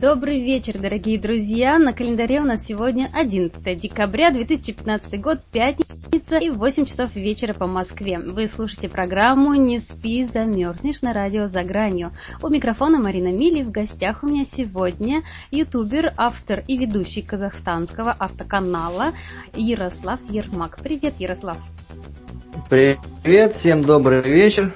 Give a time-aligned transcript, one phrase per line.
[0.00, 1.78] Добрый вечер, дорогие друзья!
[1.78, 7.66] На календаре у нас сегодня 11 декабря 2015 год, пятница и 8 часов вечера по
[7.66, 8.18] Москве.
[8.18, 12.12] Вы слушаете программу «Не спи, замерзнешь» на радио «За гранью».
[12.40, 13.62] У микрофона Марина Мили.
[13.62, 15.20] В гостях у меня сегодня
[15.50, 19.12] ютубер, автор и ведущий казахстанского автоканала
[19.54, 20.78] Ярослав Ермак.
[20.82, 21.58] Привет, Ярослав!
[22.70, 24.72] Привет, всем добрый вечер.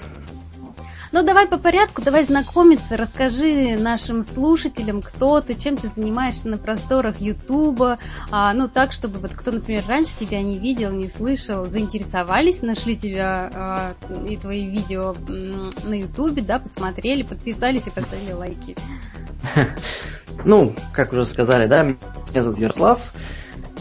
[1.15, 6.59] Ну, давай по порядку, давай знакомиться, расскажи нашим слушателям, кто ты, чем ты занимаешься на
[6.59, 8.01] просторах Ютуба,
[8.33, 12.97] а, ну, так, чтобы вот кто, например, раньше тебя не видел, не слышал, заинтересовались, нашли
[12.97, 13.93] тебя а,
[14.29, 15.15] и твои видео
[15.85, 18.77] на Ютубе, да, посмотрели, подписались и поставили лайки.
[20.45, 23.15] Ну, как уже сказали, да, меня зовут Ярослав,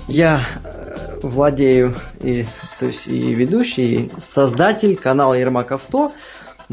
[0.07, 2.45] я э, владею и,
[2.79, 6.11] то есть и ведущий, и создатель канала Ермак Авто.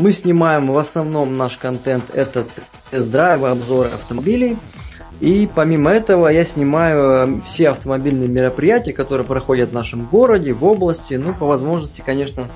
[0.00, 2.46] Мы снимаем в основном наш контент это
[2.90, 4.56] тест-драйвы, обзоры автомобилей.
[5.20, 10.64] И помимо этого я снимаю э, все автомобильные мероприятия, которые проходят в нашем городе, в
[10.64, 11.12] области.
[11.12, 12.48] Ну, по возможности, конечно,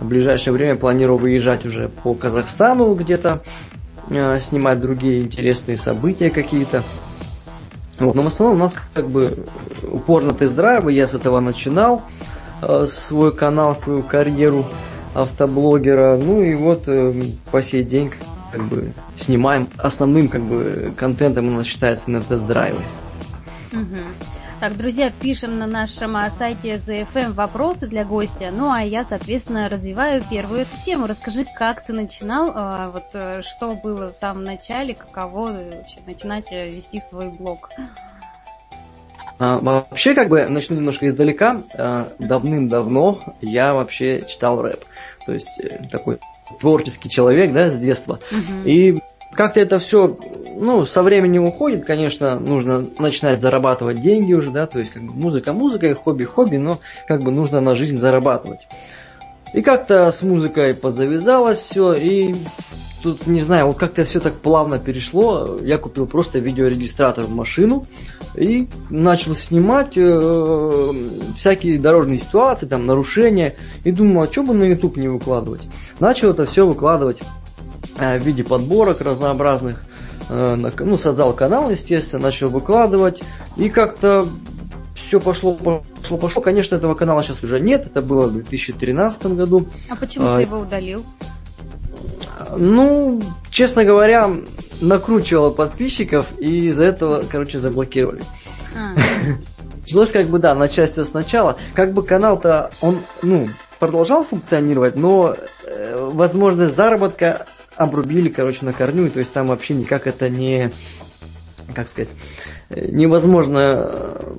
[0.00, 3.42] в ближайшее время планирую выезжать уже по Казахстану где-то,
[4.10, 6.82] э, снимать другие интересные события какие-то.
[8.00, 8.16] Вот.
[8.16, 9.44] Но в основном у нас как бы
[9.84, 10.92] упор на тест-драйвы.
[10.92, 12.02] Я с этого начинал
[12.60, 14.66] э, свой канал, свою карьеру
[15.22, 16.16] автоблогера.
[16.16, 17.12] Ну и вот э,
[17.50, 18.12] по сей день
[18.52, 22.82] как бы снимаем основным как бы контентом у нас считается на тест-драйвы.
[23.72, 23.98] Угу.
[24.60, 28.50] Так, друзья, пишем на нашем а, сайте ZFM вопросы для гостя.
[28.52, 31.06] Ну, а я, соответственно, развиваю первую эту тему.
[31.06, 36.50] Расскажи, как ты начинал, а, вот э, что было в самом начале, каково вообще начинать
[36.50, 37.70] э, вести свой блог.
[39.38, 41.62] А, вообще, как бы, начну немножко издалека.
[41.76, 44.84] А, давным-давно я вообще читал рэп.
[45.28, 46.20] То есть, э, такой
[46.58, 48.18] творческий человек, да, с детства.
[48.30, 48.64] Uh-huh.
[48.64, 48.98] И
[49.34, 50.18] как-то это все,
[50.58, 55.12] ну, со временем уходит, конечно, нужно начинать зарабатывать деньги уже, да, то есть как бы
[55.12, 58.66] музыка музыкой, хобби хобби, но как бы нужно на жизнь зарабатывать.
[59.52, 62.34] И как-то с музыкой подзавязалось все, и
[63.02, 65.58] тут, не знаю, вот как-то все так плавно перешло.
[65.62, 67.86] Я купил просто видеорегистратор в машину
[68.34, 70.92] и начал снимать э,
[71.36, 73.54] всякие дорожные ситуации, там, нарушения.
[73.84, 75.62] И думал, а что бы на YouTube не выкладывать?
[76.00, 77.20] Начал это все выкладывать
[77.96, 79.84] э, в виде подборок разнообразных.
[80.28, 83.22] Э, ну, создал канал, естественно, начал выкладывать.
[83.56, 84.26] И как-то
[84.94, 86.42] все пошло, пошло, пошло.
[86.42, 87.86] Конечно, этого канала сейчас уже нет.
[87.86, 89.66] Это было в 2013 году.
[89.88, 91.04] А почему а, ты его удалил?
[92.56, 94.30] Ну, честно говоря,
[94.80, 98.22] накручивало подписчиков и из-за этого, короче, заблокировали.
[98.74, 98.94] А.
[99.82, 101.56] Пришлось как бы, да, начать все сначала.
[101.74, 103.48] Как бы канал-то, он, ну,
[103.78, 105.34] продолжал функционировать, но
[105.64, 107.46] э, возможность заработка
[107.76, 110.70] обрубили, короче, на корню, то есть там вообще никак это не,
[111.74, 112.10] как сказать,
[112.70, 114.34] невозможно э,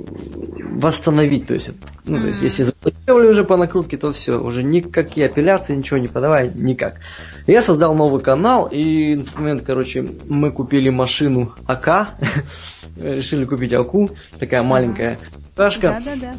[0.75, 1.47] восстановить.
[1.47, 1.71] То есть,
[2.05, 6.07] ну, то есть если заблокировали уже по накрутке, то все, уже никакие апелляции, ничего не
[6.07, 6.99] подавай, никак.
[7.47, 12.15] Я создал новый канал, и момент, короче, мы купили машину АК,
[12.97, 15.17] решили купить АКУ, такая маленькая
[15.55, 15.99] ташка.
[16.03, 16.33] Да, да, да.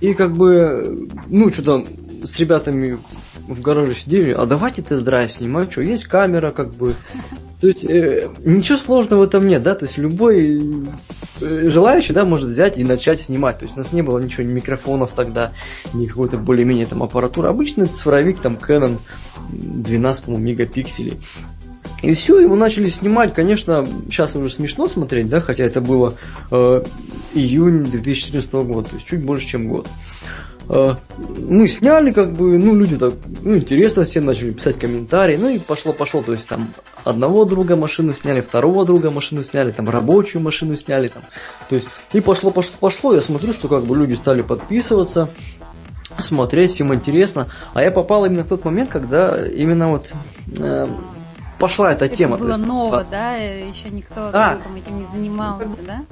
[0.00, 1.84] И как бы, ну, что-то
[2.24, 2.98] с ребятами
[3.48, 6.94] в гараже сидели, а давайте тест-драйв снимать, что, есть камера, как бы.
[7.60, 10.60] То есть, э, ничего сложного в этом нет, да, то есть любой
[11.40, 13.58] э, желающий, да, может взять и начать снимать.
[13.58, 15.52] То есть у нас не было ничего, ни микрофонов тогда,
[15.94, 17.48] ни какой-то более-менее там аппаратуры.
[17.48, 18.98] Обычный цифровик, там Canon
[19.52, 21.20] 12, по-моему, мегапикселей.
[22.02, 26.14] И все, его начали снимать, конечно, сейчас уже смешно смотреть, да, хотя это было
[26.50, 26.82] э,
[27.32, 29.86] июнь 2014 года, то есть чуть больше, чем год.
[30.68, 30.94] Э,
[31.48, 35.60] мы сняли, как бы, ну, люди так, ну, интересно всем начали писать комментарии, ну, и
[35.60, 36.68] пошло-пошло, то есть там
[37.04, 41.22] одного друга машину сняли, второго друга машину сняли, там рабочую машину сняли, там,
[41.68, 45.28] то есть, и пошло-пошло, я смотрю, что как бы люди стали подписываться,
[46.18, 50.12] смотреть, всем интересно, а я попал именно в тот момент, когда именно вот
[50.58, 50.86] э,
[51.62, 52.36] пошла эта это тема.
[52.36, 53.36] было есть, ново, да?
[53.36, 54.58] Еще никто да.
[54.76, 56.02] этим не занимался, да?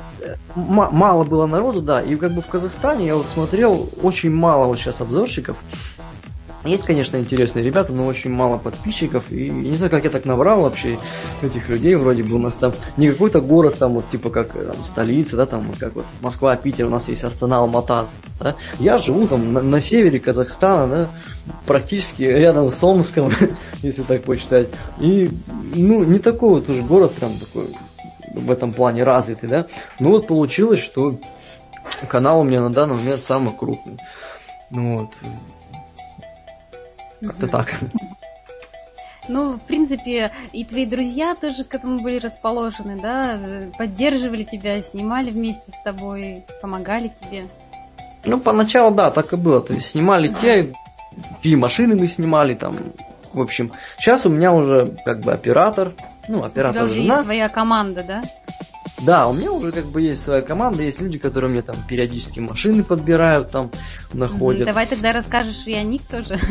[0.55, 2.01] Мало было народу, да.
[2.01, 5.57] И как бы в Казахстане я вот смотрел очень мало вот сейчас обзорщиков.
[6.65, 9.31] Есть, конечно, интересные ребята, но очень мало подписчиков.
[9.33, 10.99] И не знаю, как я так набрал вообще
[11.41, 11.95] этих людей.
[11.95, 15.47] Вроде бы у нас там не какой-то город, там вот типа как там, столица, да,
[15.47, 18.07] там как вот Москва, Питер, у нас есть Астана, Алмата.
[18.39, 18.57] Да?
[18.79, 21.11] Я живу там на, на севере Казахстана, да,
[21.67, 23.33] практически рядом с Омском,
[23.83, 24.69] если так посчитать.
[24.99, 25.31] И,
[25.75, 27.69] ну, не такой вот уже город прям такой
[28.35, 29.67] в этом плане развитый, да.
[29.99, 31.19] Ну вот получилось, что
[32.09, 33.97] канал у меня на данный момент самый крупный.
[34.71, 35.11] Ну вот.
[37.21, 37.75] Как-то так.
[39.29, 43.39] Ну, в принципе, и твои друзья тоже к этому были расположены, да?
[43.79, 47.47] Поддерживали тебя, снимали вместе с тобой, помогали тебе.
[48.25, 49.61] Ну, поначалу, да, так и было.
[49.61, 50.73] То есть снимали те,
[51.43, 52.77] и машины мы снимали там.
[53.33, 55.93] В общем, сейчас у меня уже как бы оператор,
[56.27, 57.15] ну, оператор у тебя уже жена.
[57.17, 58.23] есть твоя команда, да?
[59.03, 62.41] Да, у меня уже как бы есть своя команда, есть люди, которые мне там периодически
[62.41, 63.71] машины подбирают, там
[64.13, 64.67] находят.
[64.67, 66.39] Давай тогда расскажешь и о них тоже.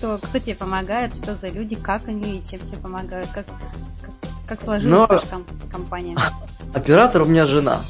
[0.00, 4.10] Кто, кто тебе помогает, что за люди, как они и чем тебе помогают, как, как,
[4.46, 5.06] как сложилась Но...
[5.06, 6.16] ваша компания?
[6.72, 7.82] Оператор у меня жена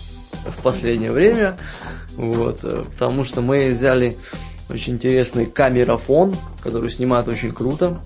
[0.45, 1.57] в последнее время,
[2.17, 4.17] вот, э, потому что мы взяли
[4.69, 6.35] очень интересный камерафон,
[6.65, 8.01] который снимает очень круто,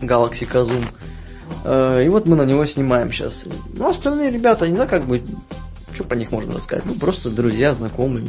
[0.00, 0.86] Galaxy Kazum.
[1.64, 3.44] Э, и вот мы на него снимаем сейчас.
[3.76, 5.22] Ну, остальные ребята, не знаю, как бы,
[5.92, 8.26] что по них можно рассказать, ну, просто друзья, знакомые,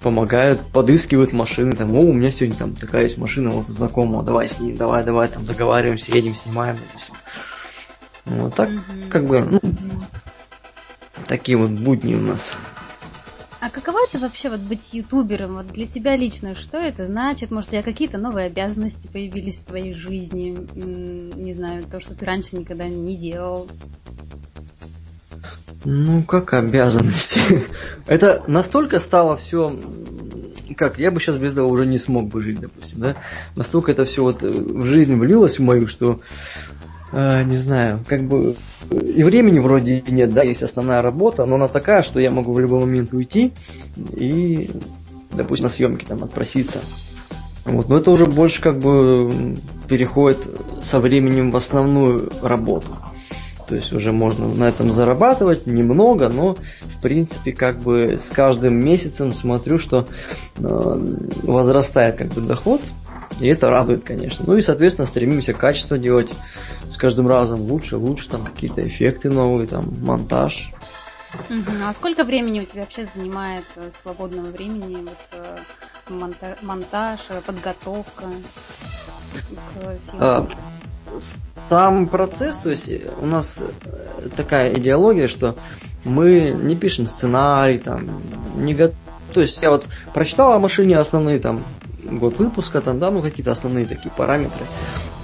[0.00, 4.48] помогают, подыскивают машины, там, о, у меня сегодня там такая есть машина, вот знакомого, давай
[4.48, 7.14] с ним, давай, давай, там, договариваемся, едем, снимаем, допустим.
[8.26, 9.08] Вот так, mm-hmm.
[9.08, 9.58] как бы, ну,
[11.26, 12.54] такие вот будни у нас.
[13.60, 15.54] А каково это вообще вот быть ютубером?
[15.56, 17.50] Вот для тебя лично что это значит?
[17.50, 20.56] Может, у тебя какие-то новые обязанности появились в твоей жизни?
[20.74, 23.68] Не знаю, то, что ты раньше никогда не делал.
[25.84, 27.40] Ну, как обязанности.
[28.06, 29.74] это настолько стало все
[30.76, 33.16] как, я бы сейчас без этого уже не смог бы жить, допустим, да?
[33.56, 36.20] Настолько это все вот в жизнь влилось в мою, что
[37.12, 38.56] э, не знаю, как бы
[38.90, 42.60] и времени вроде нет, да, есть основная работа, но она такая, что я могу в
[42.60, 43.52] любой момент уйти
[43.96, 44.70] и,
[45.30, 46.80] допустим, на съемки там отпроситься.
[47.64, 49.54] Вот, но это уже больше как бы
[49.88, 50.38] переходит
[50.82, 52.88] со временем в основную работу.
[53.68, 58.82] То есть уже можно на этом зарабатывать немного, но в принципе как бы с каждым
[58.82, 60.06] месяцем смотрю, что
[60.56, 60.62] э,
[61.42, 62.80] возрастает как бы доход,
[63.40, 64.44] и это радует, конечно.
[64.46, 66.32] Ну и, соответственно, стремимся качество делать
[66.88, 70.70] с каждым разом лучше, лучше, там какие-то эффекты новые, там монтаж.
[71.50, 71.70] Угу.
[71.84, 75.56] А сколько времени у тебя вообще занимает э, свободного времени вот, э,
[76.08, 78.24] монта- монтаж, э, подготовка?
[80.18, 80.48] А,
[81.68, 82.90] сам процесс, то есть
[83.20, 83.58] у нас
[84.36, 85.56] такая идеология, что
[86.04, 88.22] мы не пишем сценарий, там,
[88.56, 88.90] не го...
[89.32, 91.62] То есть я вот прочитал о машине основные там
[92.02, 94.64] год выпуска, там, да, ну какие-то основные такие параметры.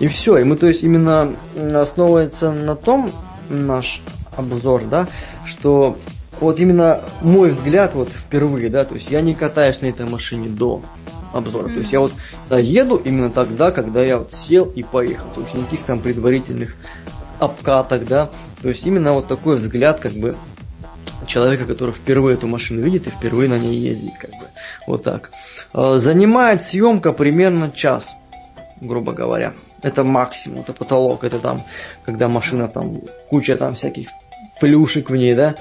[0.00, 0.38] И все.
[0.38, 3.10] И мы, то есть, именно основывается на том
[3.48, 4.00] наш
[4.36, 5.06] обзор, да,
[5.46, 5.96] что
[6.40, 10.48] вот именно мой взгляд вот впервые, да, то есть я не катаюсь на этой машине
[10.48, 10.82] до
[11.34, 11.68] обзора.
[11.68, 12.12] То есть я вот
[12.50, 15.28] еду именно тогда, когда я вот сел и поехал.
[15.34, 16.76] То есть никаких там предварительных
[17.38, 18.30] обкаток, да.
[18.62, 20.34] То есть именно вот такой взгляд, как бы,
[21.26, 24.46] человека, который впервые эту машину видит и впервые на ней ездит, как бы.
[24.86, 25.30] Вот так.
[25.72, 28.14] А, занимает съемка примерно час,
[28.80, 29.54] грубо говоря.
[29.82, 31.62] Это максимум, это потолок, это там,
[32.04, 34.08] когда машина там, куча там всяких
[34.64, 35.56] плюшек в ней, да,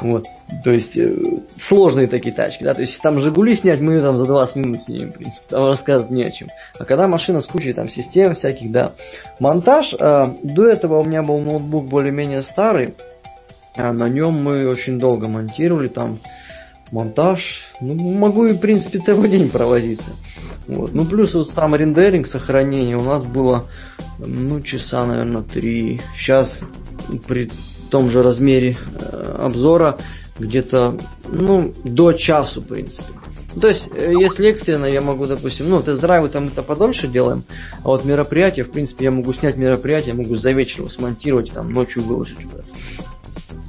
[0.00, 0.26] вот,
[0.64, 1.14] то есть э,
[1.60, 5.10] сложные такие тачки, да, то есть там Жигули снять мы там за 20 минут снимем,
[5.10, 6.48] в принципе, там рассказывать не о чем.
[6.78, 8.94] А когда машина с кучей там систем всяких, да,
[9.40, 12.94] монтаж, э, до этого у меня был ноутбук более-менее старый,
[13.76, 16.20] а на нем мы очень долго монтировали, там
[16.92, 20.12] монтаж, ну, могу и, в принципе, целый день проводиться.
[20.66, 20.94] Вот.
[20.94, 23.66] Ну, плюс вот сам рендеринг, сохранение у нас было,
[24.18, 26.00] ну, часа, наверное, три.
[26.16, 26.60] Сейчас
[27.26, 27.50] при
[27.90, 29.98] том же размере э, обзора
[30.38, 33.04] где-то, ну, до часу, в принципе.
[33.60, 37.42] То есть, э, если экстренно, я могу, допустим, ну, тест-драйвы там это подольше делаем,
[37.84, 41.72] а вот мероприятие, в принципе, я могу снять мероприятие, могу за вечер его смонтировать, там,
[41.72, 42.36] ночью выложить.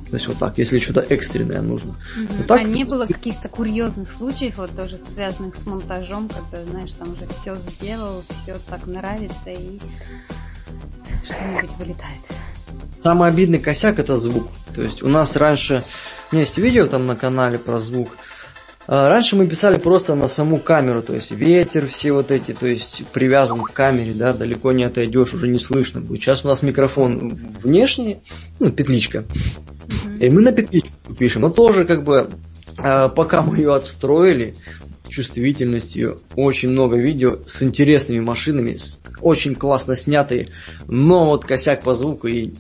[0.10, 1.92] То есть вот так, если что-то экстренное нужно.
[2.18, 2.44] Угу.
[2.48, 2.62] так...
[2.62, 7.28] А не было каких-то курьезных случаев, вот тоже связанных с монтажом, когда, знаешь, там уже
[7.28, 9.80] все сделал, все так нравится и
[11.26, 12.22] что-нибудь вылетает.
[13.04, 14.48] Самый обидный косяк это звук.
[14.76, 15.84] То есть у нас раньше,
[16.32, 18.10] у меня есть видео там на канале про звук,
[18.88, 22.66] а, Раньше мы писали просто на саму камеру, то есть ветер, все вот эти, то
[22.66, 26.22] есть привязан к камере, да, далеко не отойдешь, уже не слышно будет.
[26.22, 28.22] Сейчас у нас микрофон внешний,
[28.60, 29.26] ну, петличка,
[30.22, 31.42] и мы на петличку пишем.
[31.42, 32.30] Но тоже как бы,
[32.78, 34.56] а, пока мы ее отстроили,
[35.10, 38.78] чувствительностью, очень много видео с интересными машинами,
[39.22, 40.48] очень классно снятые,
[40.88, 42.54] но вот косяк по звуку и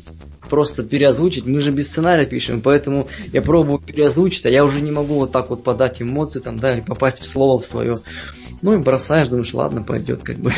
[0.47, 1.45] просто переозвучить.
[1.45, 5.31] Мы же без сценария пишем, поэтому я пробую переозвучить, а я уже не могу вот
[5.31, 7.97] так вот подать эмоции там, да, или попасть в слово в свое.
[8.61, 10.51] Ну и бросаешь, думаешь, ладно, пойдет как бы.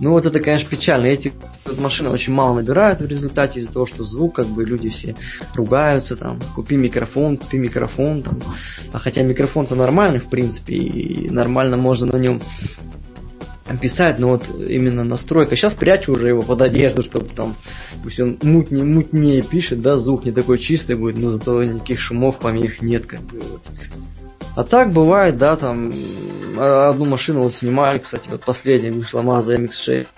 [0.00, 1.06] Ну вот это, конечно, печально.
[1.06, 1.32] Эти
[1.66, 5.14] вот машины очень мало набирают в результате из-за того, что звук, как бы люди все
[5.54, 8.40] ругаются, там, купи микрофон, купи микрофон, там.
[8.92, 12.40] А хотя микрофон-то нормальный, в принципе, и нормально можно на нем
[13.76, 15.54] писать, но вот именно настройка.
[15.54, 17.54] Сейчас прячу уже его под одежду, чтобы там,
[18.02, 22.38] пусть он мутнее, мутнее пишет, да, звук не такой чистый будет, но зато никаких шумов,
[22.38, 23.62] помех нет, как бы вот.
[24.58, 25.92] А так бывает, да, там
[26.58, 30.08] одну машину вот снимали, кстати, вот последняя вышла Mazda MX-6.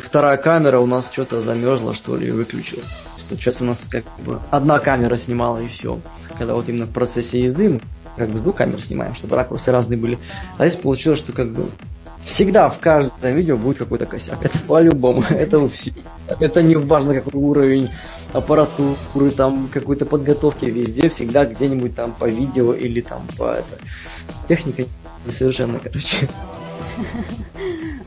[0.00, 2.92] Вторая камера у нас что-то замерзла, что ли, выключилась.
[3.28, 6.00] Получается, у нас как бы одна камера снимала и все.
[6.36, 7.80] Когда вот именно в процессе езды мы
[8.16, 10.18] как бы с двух камер снимаем, чтобы ракурсы разные были.
[10.58, 11.70] А здесь получилось, что как бы
[12.26, 14.44] Всегда в каждом видео будет какой-то косяк.
[14.44, 15.22] Это по-любому.
[15.30, 15.94] Это у всех.
[16.40, 17.90] Это не важно какой уровень
[18.36, 20.66] аппаратуры, там какой-то подготовки.
[20.66, 23.78] Везде всегда где-нибудь там по видео или там по это.
[24.48, 24.84] Техника
[25.24, 26.28] несовершенна, короче.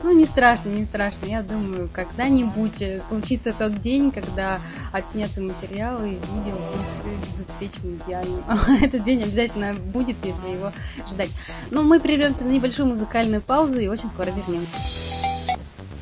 [0.02, 1.26] Ну, не страшно, не страшно.
[1.26, 4.58] Я думаю, когда-нибудь э, случится тот день, когда
[4.92, 8.42] отснятые материалы и видео будут безупречно идеальным.
[8.82, 10.72] Этот день обязательно будет, если его
[11.06, 11.30] ждать.
[11.70, 15.19] Но мы прервемся на небольшую музыкальную паузу и очень скоро вернемся.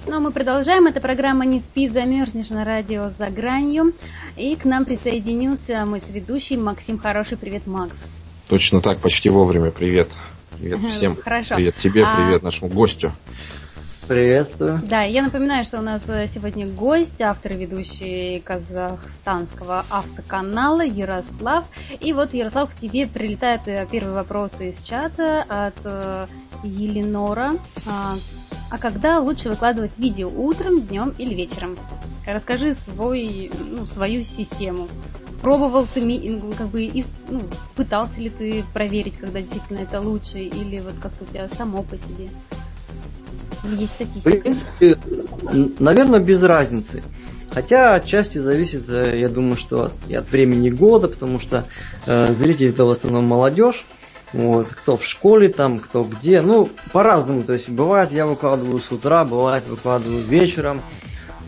[0.08, 0.86] Ну, а мы продолжаем.
[0.86, 3.92] Это программа «Не спи, замерзнешь» на радио «За гранью».
[4.38, 7.36] И к нам присоединился мой ведущий Максим Хороший.
[7.36, 7.92] Привет, Макс.
[8.48, 9.70] Точно так, почти вовремя.
[9.70, 10.08] Привет.
[10.58, 11.14] Привет всем.
[11.16, 11.56] Хорошо.
[11.56, 12.16] Привет тебе, а...
[12.16, 13.12] привет нашему гостю.
[14.08, 14.80] Приветствую.
[14.82, 21.66] Да, я напоминаю, что у нас э, сегодня гость, автор и ведущий казахстанского автоканала Ярослав.
[22.00, 26.26] И вот, Ярослав, к тебе прилетает э, первый вопрос из чата от э,
[26.64, 27.56] Еленора.
[28.70, 31.76] А, когда лучше выкладывать видео утром, днем или вечером?
[32.26, 34.88] Расскажи свой, ну, свою систему
[35.42, 36.90] пробовал ты, как бы,
[37.28, 37.40] ну,
[37.74, 41.96] пытался ли ты проверить, когда действительно это лучше, или вот как-то у тебя само по
[41.96, 42.28] себе?
[43.64, 44.30] Есть статистика?
[44.30, 44.98] В принципе,
[45.78, 47.02] наверное, без разницы.
[47.50, 51.64] Хотя отчасти зависит, э, я думаю, что и от времени года, потому что
[52.06, 53.86] э, зрители это в основном молодежь.
[54.32, 56.40] Вот, кто в школе там, кто где.
[56.40, 57.42] Ну, по-разному.
[57.42, 60.82] То есть бывает я выкладываю с утра, бывает выкладываю вечером.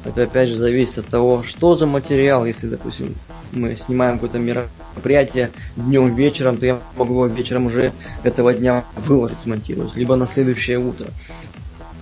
[0.04, 2.46] Это опять же зависит от того, что за материал.
[2.46, 3.14] Если, допустим,
[3.52, 9.40] мы снимаем какое-то мероприятие днем вечером, то я могу его вечером уже этого дня выложить,
[9.40, 11.06] смонтировать, либо на следующее утро.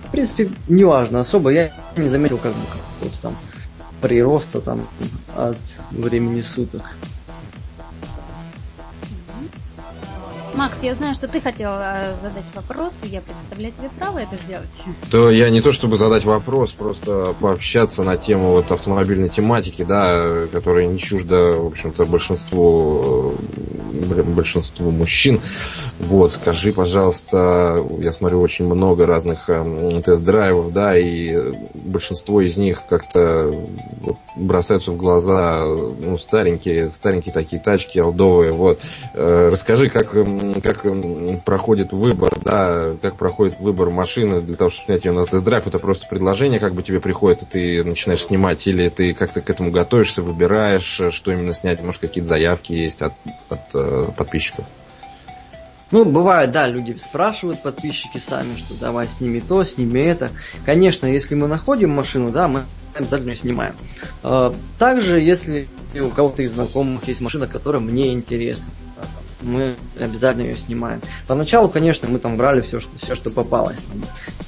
[0.07, 1.51] В принципе, неважно особо.
[1.51, 3.35] Я не заметил как бы какого-то там
[4.01, 4.87] прироста там
[5.35, 5.57] от
[5.91, 6.95] времени суток.
[10.59, 14.35] Макс, я знаю, что ты хотел э, задать вопрос, и я предоставляю тебе право это
[14.43, 14.67] сделать.
[15.09, 20.47] То я не то чтобы задать вопрос, просто пообщаться на тему вот автомобильной тематики, да,
[20.51, 25.39] которая не чужда, в общем-то, большинству, э, большинству мужчин.
[25.97, 32.81] Вот, скажи, пожалуйста, я смотрю очень много разных э, тест-драйвов, да, и большинство из них
[32.85, 33.49] как-то
[34.01, 38.79] вот, бросаются в глаза, ну, старенькие, старенькие такие тачки, алдовые, вот.
[39.13, 40.09] Расскажи, как
[40.63, 40.85] как
[41.45, 45.79] проходит выбор, да, как проходит выбор машины для того, чтобы снять ее на тест-драйв, это
[45.79, 49.71] просто предложение как бы тебе приходит, и ты начинаешь снимать, или ты как-то к этому
[49.71, 53.13] готовишься, выбираешь, что именно снять, может, какие-то заявки есть от,
[53.49, 54.65] от э, подписчиков?
[55.91, 60.29] Ну, бывает, да, люди спрашивают, подписчики сами, что давай сними то, сними это.
[60.63, 62.65] Конечно, если мы находим машину, да, мы
[62.99, 63.73] обязательно снимаем.
[64.23, 68.67] А, также, если у кого-то из знакомых есть машина, которая мне интересна,
[69.41, 71.01] мы обязательно ее снимаем.
[71.27, 73.79] Поначалу, конечно, мы там брали все, что, все, что попалось.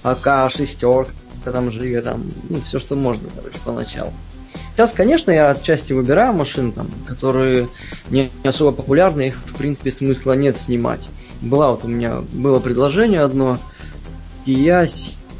[0.04, 1.14] АК, шестерка,
[1.46, 4.14] там Жига, там, ну, все, что можно, короче, поначалу.
[4.76, 7.68] Сейчас, конечно, я отчасти выбираю машины, там, которые
[8.10, 11.08] не, особо популярны, их, в принципе, смысла нет снимать.
[11.42, 13.58] Была вот у меня, было предложение одно,
[14.46, 14.90] Kia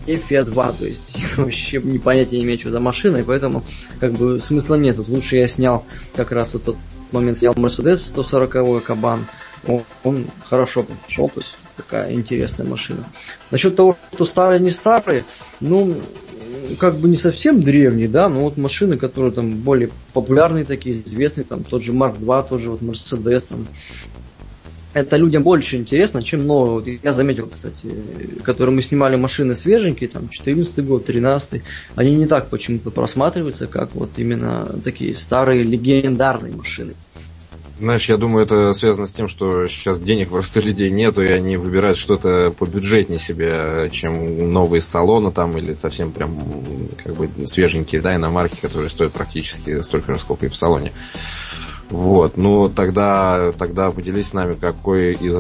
[0.08, 3.64] Fiat 2, то есть вообще не понятия не имею, что за машина, и поэтому
[4.00, 4.96] как бы смысла нет.
[4.96, 6.78] Тут лучше я снял как раз вот тот
[7.12, 9.26] момент снял Mercedes 140 Кабан,
[9.68, 13.04] он, он хорошо пошел, то есть такая интересная машина.
[13.52, 15.26] Насчет того, что старые, не старые,
[15.60, 15.96] ну,
[16.80, 21.46] как бы не совсем древние, да, но вот машины, которые там более популярные такие, известные,
[21.46, 23.68] там тот же Mark 2, тот же вот Mercedes, там,
[24.94, 26.74] это людям больше интересно, чем новые.
[26.74, 27.90] Вот я заметил, кстати,
[28.44, 31.62] которые мы снимали машины свеженькие, там, 14 год, 13
[31.96, 36.94] они не так почему-то просматриваются, как вот именно такие старые легендарные машины.
[37.80, 41.58] Знаешь, я думаю, это связано с тем, что сейчас денег просто людей нету, и они
[41.58, 46.38] выбирают что-то побюджетнее себе, чем новые салоны там, или совсем прям
[47.04, 50.92] как бы свеженькие, да, иномарки, которые стоят практически столько же, сколько и в салоне.
[51.92, 55.36] Вот, ну тогда, тогда поделись с нами, какой из,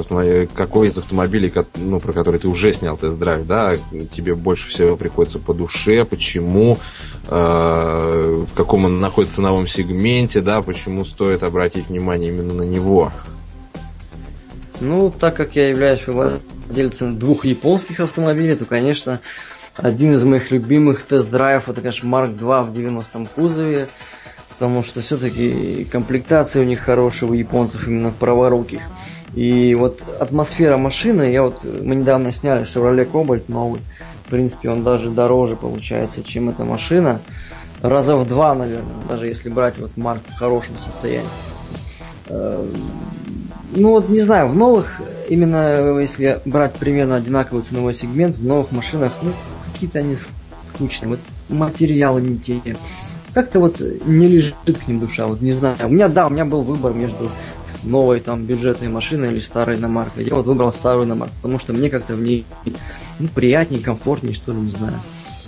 [0.53, 3.77] какой из автомобилей, ну, про который ты уже снял тест-драйв, да,
[4.11, 6.77] тебе больше всего приходится по душе, почему,
[7.29, 13.13] э, в каком он находится ценовом сегменте, да, почему стоит обратить внимание именно на него.
[14.81, 19.21] Ну, так как я являюсь владельцем двух японских автомобилей, то, конечно,
[19.77, 23.87] один из моих любимых тест-драйвов это, конечно, Mark 2 в 90-м кузове
[24.61, 28.81] потому что все-таки комплектация у них хорошая, у японцев именно праворуких.
[29.33, 33.81] И вот атмосфера машины, я вот, мы недавно сняли Chevrolet Cobalt новый,
[34.23, 37.21] в принципе он даже дороже получается, чем эта машина,
[37.81, 41.27] раза в два, наверное, даже если брать вот марк в хорошем состоянии.
[42.27, 42.63] Э,
[43.75, 48.71] ну вот не знаю, в новых, именно если брать примерно одинаковый ценовой сегмент, в новых
[48.71, 49.31] машинах, ну,
[49.73, 50.17] какие-то они
[50.75, 52.61] скучные, вот материалы не те,
[53.33, 55.75] как-то вот не лежит к ним душа, вот не знаю.
[55.83, 57.29] У меня, да, у меня был выбор между
[57.83, 60.25] новой там бюджетной машиной или старой иномаркой.
[60.25, 62.45] Я вот выбрал старую иномарку, потому что мне как-то в ней
[63.19, 64.99] ну, приятнее, комфортнее, что ли, не знаю.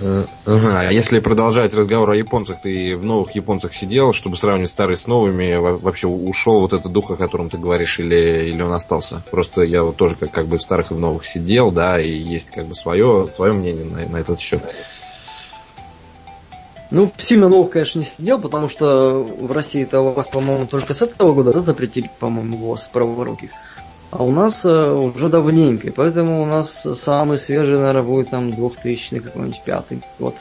[0.02, 0.26] Э.
[0.46, 5.08] А если продолжать разговор о японцах, ты в новых японцах сидел, чтобы сравнивать старые с
[5.08, 9.24] новыми, вообще ушел вот этот дух, о котором ты говоришь, или, или он остался?
[9.32, 12.12] Просто я вот тоже как, как бы в старых и в новых сидел, да, и
[12.12, 14.62] есть как бы свое, свое мнение на, на этот счет.
[16.94, 20.94] Ну, сильно новых, конечно, не сидел, потому что в России это у вас, по-моему, только
[20.94, 23.50] с этого года да, запретили, по-моему, ВОЗ праворуких.
[24.12, 29.22] А у нас э, уже давненько, поэтому у нас самый свежий, наверное, будет там 2000
[29.22, 30.36] какой-нибудь пятый год.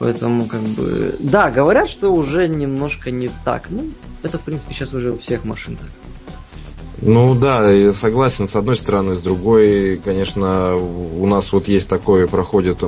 [0.00, 3.68] Поэтому, как бы, да, говорят, что уже немножко не так.
[3.70, 3.84] Ну,
[4.24, 5.90] это, в принципе, сейчас уже у всех машин так.
[7.02, 12.26] Ну да, я согласен с одной стороны, с другой, конечно, у нас вот есть такое,
[12.26, 12.82] проходит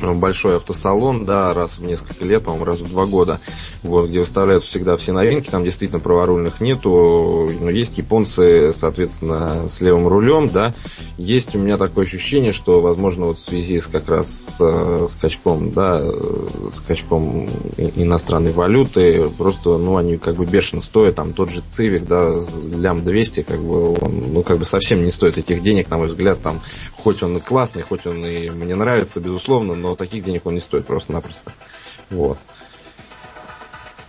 [0.00, 3.40] большой автосалон, да, раз в несколько лет, по-моему, раз в два года,
[3.82, 9.80] вот, где выставляют всегда все новинки, там действительно праворульных нету, но есть японцы, соответственно, с
[9.80, 10.74] левым рулем, да,
[11.18, 15.06] есть у меня такое ощущение, что, возможно, вот в связи с как раз с э,
[15.08, 16.02] скачком, да,
[16.72, 22.40] скачком иностранной валюты, просто, ну, они как бы бешено стоят, там тот же Цивик, да,
[22.64, 26.08] лям 200, как бы, он, ну, как бы совсем не стоит этих денег, на мой
[26.08, 26.60] взгляд, там,
[26.92, 30.60] хоть он и классный, хоть он и мне нравится, безусловно, но таких денег он не
[30.60, 31.52] стоит просто-напросто.
[32.08, 32.38] Вот.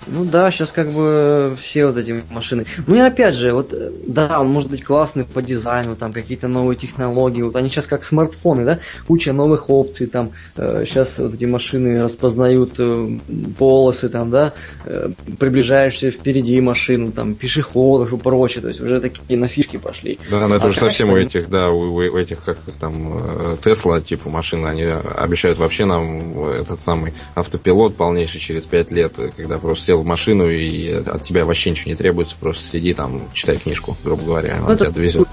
[0.07, 2.65] Ну да, сейчас как бы все вот эти машины.
[2.85, 3.73] Ну и опять же, вот
[4.05, 7.41] да, он может быть классный по дизайну, там какие-то новые технологии.
[7.41, 12.03] Вот они сейчас как смартфоны, да, куча новых опций, там э, сейчас вот эти машины
[12.03, 13.17] распознают э,
[13.57, 14.53] полосы, там, да,
[14.85, 18.61] э, приближаешься впереди машину, там, пешеходов и прочее.
[18.61, 20.19] То есть уже такие на фишки пошли.
[20.29, 24.01] Да, но это а уже совсем у этих, да, у, у этих, как там, Тесла,
[24.01, 29.94] типа машины, они обещают вообще нам этот самый автопилот полнейший через пять лет, когда просто
[29.95, 33.95] сел в машину и от тебя вообще ничего не требуется, просто сиди там, читай книжку,
[34.03, 35.27] грубо говоря, ну, тебя довезет.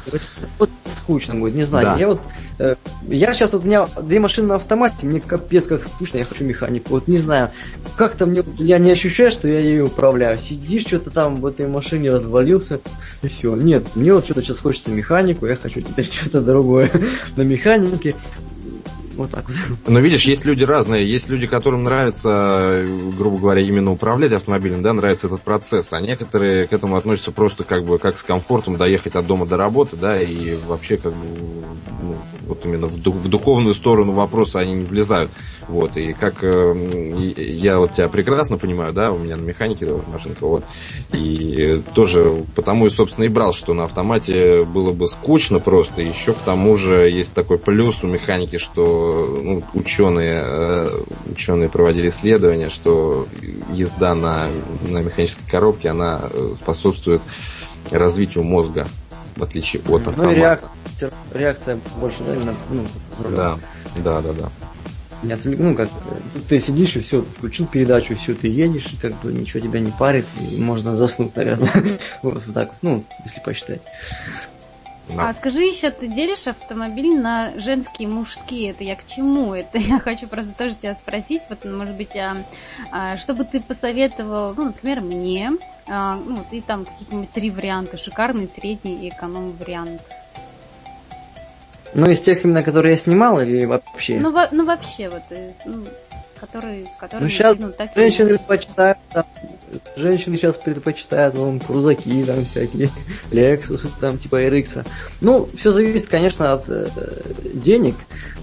[0.59, 1.85] Вот скучно будет, не знаю.
[1.85, 1.97] Да.
[1.99, 2.21] Я вот,
[2.59, 2.75] э,
[3.09, 6.45] я сейчас вот у меня две машины на автомате, мне капец как скучно, я хочу
[6.45, 6.91] механику.
[6.91, 7.51] Вот не знаю,
[7.97, 10.37] как-то мне, я не ощущаю, что я ее управляю.
[10.37, 12.81] Сидишь что-то там в этой машине, развалился,
[13.23, 13.55] и все.
[13.57, 16.91] Нет, мне вот что-то сейчас хочется механику, я хочу теперь что-то другое
[17.37, 18.15] на механике.
[19.23, 19.57] Вот так вот.
[19.87, 21.09] Но видишь, есть люди разные.
[21.09, 22.85] Есть люди, которым нравится,
[23.17, 25.93] грубо говоря, именно управлять автомобилем, да, нравится этот процесс.
[25.93, 29.57] А некоторые к этому относятся просто как бы как с комфортом доехать от дома до
[29.57, 31.27] работы, да, и вообще как бы
[32.47, 35.31] вот именно в, дух, в духовную сторону вопроса они не влезают.
[35.69, 36.75] Вот, и как э,
[37.37, 40.65] я вот тебя прекрасно понимаю, да, у меня на механике машинка, вот,
[41.13, 46.33] и тоже потому и, собственно, и брал, что на автомате было бы скучно просто, еще
[46.33, 50.89] к тому же есть такой плюс у механики, что ну, ученые, э,
[51.31, 53.27] ученые проводили исследования, что
[53.73, 54.49] езда на,
[54.89, 57.23] на механической коробке, она э, способствует
[57.91, 58.87] развитию мозга,
[59.37, 60.23] в отличие от автомата.
[60.23, 62.85] Ну и реакция, реакция больше, да, именно, ну,
[63.31, 63.59] да,
[63.97, 64.49] да, да, да.
[65.23, 65.59] Не отвлек...
[65.61, 65.89] Ну, как
[66.49, 69.93] ты сидишь и все, включил передачу, все, ты едешь, и как бы ничего тебя не
[69.93, 71.71] парит, и можно заснуть, наверное.
[72.23, 73.83] вот так, ну, если посчитать.
[75.17, 75.29] Да.
[75.29, 78.71] А скажи еще, ты делишь автомобиль на женские и мужские?
[78.71, 79.55] Это я к чему?
[79.55, 82.37] Это я хочу просто тоже тебя спросить, вот, может быть, а,
[82.91, 85.53] а, что бы ты посоветовал, ну, например, мне,
[85.89, 90.03] а, ну, ты там какие-нибудь три варианта, шикарный, средний и эконом-вариант.
[91.95, 94.19] Ну, из тех именно, которые я снимал или вообще?
[94.19, 95.87] Ну, во, ну вообще, вот, э, ну,
[96.43, 99.25] который, с которыми ну, сейчас ну, так женщины предпочитают, там,
[99.95, 102.91] женщины сейчас предпочитают вон, крузаки там всякие,
[103.31, 104.85] Lexus, там типа RX.
[105.21, 106.89] Ну, все зависит, конечно, от э,
[107.55, 107.95] денег,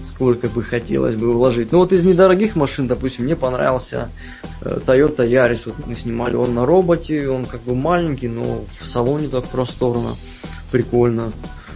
[0.02, 1.72] сколько бы хотелось бы вложить.
[1.72, 4.08] Ну вот из недорогих машин, допустим, мне понравился
[4.62, 5.64] э, Toyota Yaris.
[5.66, 10.14] Вот мы снимали он на роботе, он как бы маленький, но в салоне так просторно,
[10.72, 11.32] прикольно.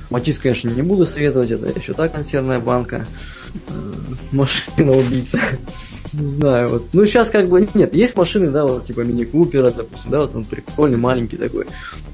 [0.08, 3.04] Матис, конечно, не буду советовать, это еще та консервная банка.
[3.68, 3.92] Э,
[4.32, 5.38] машина убийца.
[6.18, 6.84] Не знаю, вот.
[6.92, 10.34] Ну, сейчас как бы нет, есть машины, да, вот типа мини Купера, допустим, да, вот
[10.34, 11.66] он прикольный, маленький такой.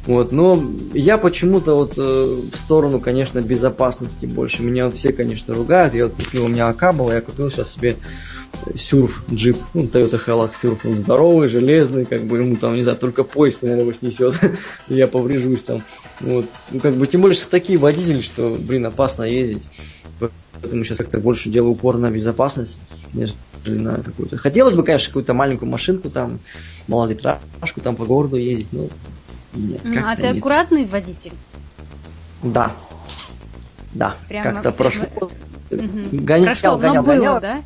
[0.07, 0.63] Вот, но
[0.95, 4.63] я почему-то вот э, в сторону, конечно, безопасности больше.
[4.63, 5.93] Меня вот все, конечно, ругают.
[5.93, 7.97] Я вот купил, у меня АК была, я купил сейчас себе
[8.75, 12.97] сюрф джип, ну, Toyota Hilux сюрф, он здоровый, железный, как бы ему там, не знаю,
[12.99, 14.35] только поезд, наверное, его снесет,
[14.89, 15.83] я поврежусь там.
[16.21, 16.47] Вот.
[16.71, 19.65] Ну, как бы, тем более, что такие водители, что, блин, опасно ездить.
[20.61, 22.77] Поэтому сейчас как-то больше делаю упор на безопасность,
[23.65, 24.37] на какую-то.
[24.37, 26.39] Хотелось бы, конечно, какую-то маленькую машинку там,
[26.89, 28.89] малолитражку там по городу ездить, но
[29.55, 29.81] нет.
[29.85, 30.39] Ну, а ты нет.
[30.39, 31.33] аккуратный водитель?
[32.43, 32.73] Да.
[33.93, 34.15] Да.
[34.29, 35.07] Прямо как-то прошло.
[35.71, 35.81] Угу.
[36.13, 37.41] Гонял, Прошло, гонял, было, гонял.
[37.41, 37.63] да?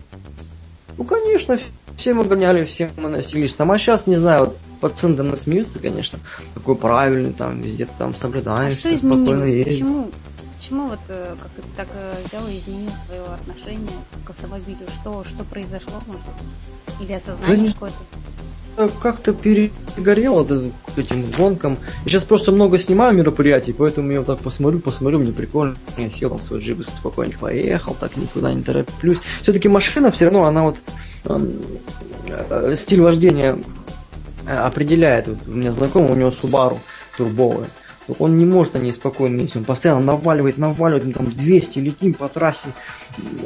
[0.97, 1.59] Ну, конечно,
[1.97, 3.71] все мы гоняли, все мы носились там.
[3.73, 6.19] А сейчас, не знаю, вот пациенты мы смеются, конечно.
[6.55, 9.75] Какой правильный, там, везде там соблюдаешь, а что спокойно едешь.
[9.75, 10.11] Почему?
[10.65, 14.79] Почему вот э, как ты так э, взял и изменил свое отношение к автомобилю?
[14.99, 16.23] Что, что произошло, может?
[17.01, 18.99] Или осознание да какое-то?
[18.99, 20.49] Как-то перегорел вот
[20.95, 21.77] к этим гонкам.
[22.07, 25.77] Я сейчас просто много снимаю мероприятий, поэтому я вот так посмотрю, посмотрю, мне прикольно.
[25.99, 29.19] Я сел там в свой джип спокойненько поехал, так никуда не тороплюсь.
[29.43, 30.79] Все-таки машина все равно, она вот
[31.25, 33.59] э, стиль вождения
[34.47, 35.27] определяет.
[35.27, 36.79] Вот у меня знакомый, у него Subaru
[37.19, 37.69] турбовая
[38.19, 42.29] он не может ней спокойно ездить, он постоянно наваливает, наваливает, мы там 200 летим по
[42.29, 42.69] трассе,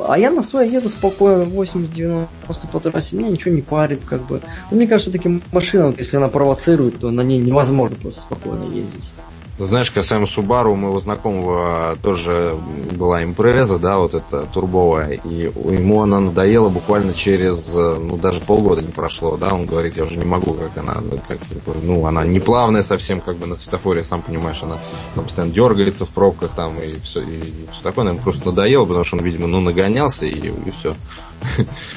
[0.07, 2.29] а я на своей еду спокойно, 80-90
[2.73, 4.40] по трассе, меня ничего не парит, как бы.
[4.71, 8.64] Но мне кажется, все-таки машина, вот, если она провоцирует, то на ней невозможно просто спокойно
[8.64, 9.11] ездить.
[9.59, 12.57] Ну, знаешь, касаемо Subaru, у моего знакомого тоже
[12.92, 18.83] была импреза, да, вот эта турбовая, и ему она надоела буквально через, ну, даже полгода
[18.83, 21.38] не прошло, да, он говорит, я уже не могу, как она, как,
[21.83, 24.79] ну, она не плавная совсем, как бы на светофоре, сам понимаешь, она
[25.16, 28.85] там постоянно дергается в пробках там и все, и, и все такое, наверное, просто надоело,
[28.85, 30.94] потому что он, видимо, ну, нагонялся и, и все.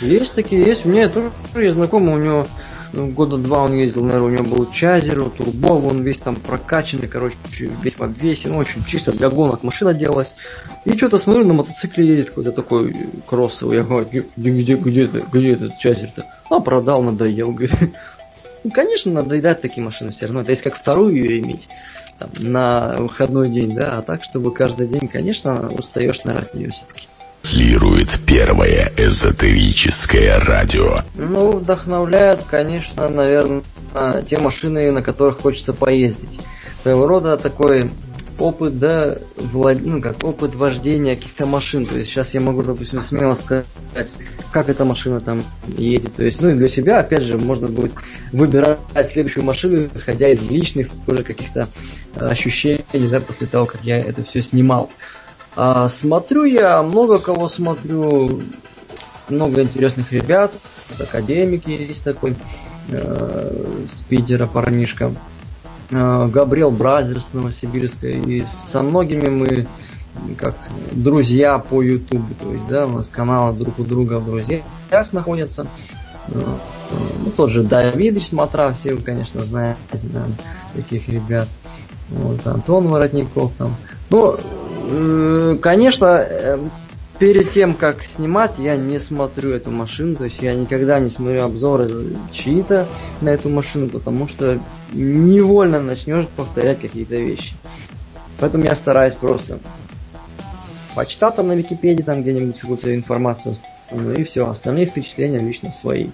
[0.02, 2.48] Есть такие, есть, у меня тоже есть знакомый, у него
[2.94, 7.08] ну, года два он ездил, наверное, у него был Чайзер, турбо, он весь там прокачанный,
[7.08, 10.34] короче, весь в обвесе, ну, очень чисто для гонок машина делалась.
[10.86, 13.78] И что-то смотрю, на мотоцикле едет какой-то такой кроссовый.
[13.78, 16.26] Я говорю, где, где, где, где, где этот Чайзер-то?
[16.50, 17.94] А, продал, надоел, говорит.
[18.64, 20.42] Ну, конечно, надоедать такие машины все равно.
[20.42, 21.68] Это есть как вторую ее иметь
[22.20, 27.08] там, на выходной день, да, а так, чтобы каждый день, конечно, устаешь, от нее все-таки
[27.52, 31.02] транслирует первое эзотерическое радио.
[31.16, 33.62] Ну, вдохновляют, конечно, наверное,
[34.28, 36.40] те машины, на которых хочется поездить.
[36.82, 37.92] Своего рода такой
[38.40, 39.80] опыт, да, влад...
[39.82, 41.86] ну, как опыт вождения каких-то машин.
[41.86, 43.68] То есть сейчас я могу, допустим, смело сказать,
[44.52, 45.44] как эта машина там
[45.78, 46.16] едет.
[46.16, 47.92] То есть, ну и для себя, опять же, можно будет
[48.32, 48.80] выбирать
[49.12, 51.68] следующую машину, исходя из личных уже каких-то
[52.18, 54.90] ощущений, да, после того, как я это все снимал.
[55.56, 58.42] А, смотрю я, много кого смотрю,
[59.30, 60.54] много интересных ребят,
[61.00, 62.36] AcademeG есть такой,
[62.90, 65.14] э, с Питера парнишка,
[65.90, 69.68] э, Габриэл Brothers Новосибирска, и со многими мы
[70.38, 70.56] как
[70.92, 74.64] друзья по Ютубу, то есть, да, у нас каналы друг у друга в друзьях
[75.12, 75.68] находятся.
[76.28, 76.42] Э,
[77.24, 80.26] ну, тот же Давидыч Смотра, все вы, конечно, знаете, да,
[80.74, 81.48] таких ребят.
[82.10, 83.76] Вот, Антон Воротников там.
[84.10, 84.38] Ну,
[85.62, 86.60] Конечно, э,
[87.20, 91.44] перед тем, как снимать, я не смотрю эту машину, то есть я никогда не смотрю
[91.44, 92.88] обзоры чьи-то
[93.22, 94.60] на эту машину, потому что
[94.92, 97.54] невольно начнешь повторять какие-то вещи.
[98.40, 99.60] Поэтому я стараюсь просто
[100.96, 103.56] почитать там на Википедии, там где-нибудь какую-то информацию,
[103.92, 106.10] ну и все, остальные впечатления лично свои.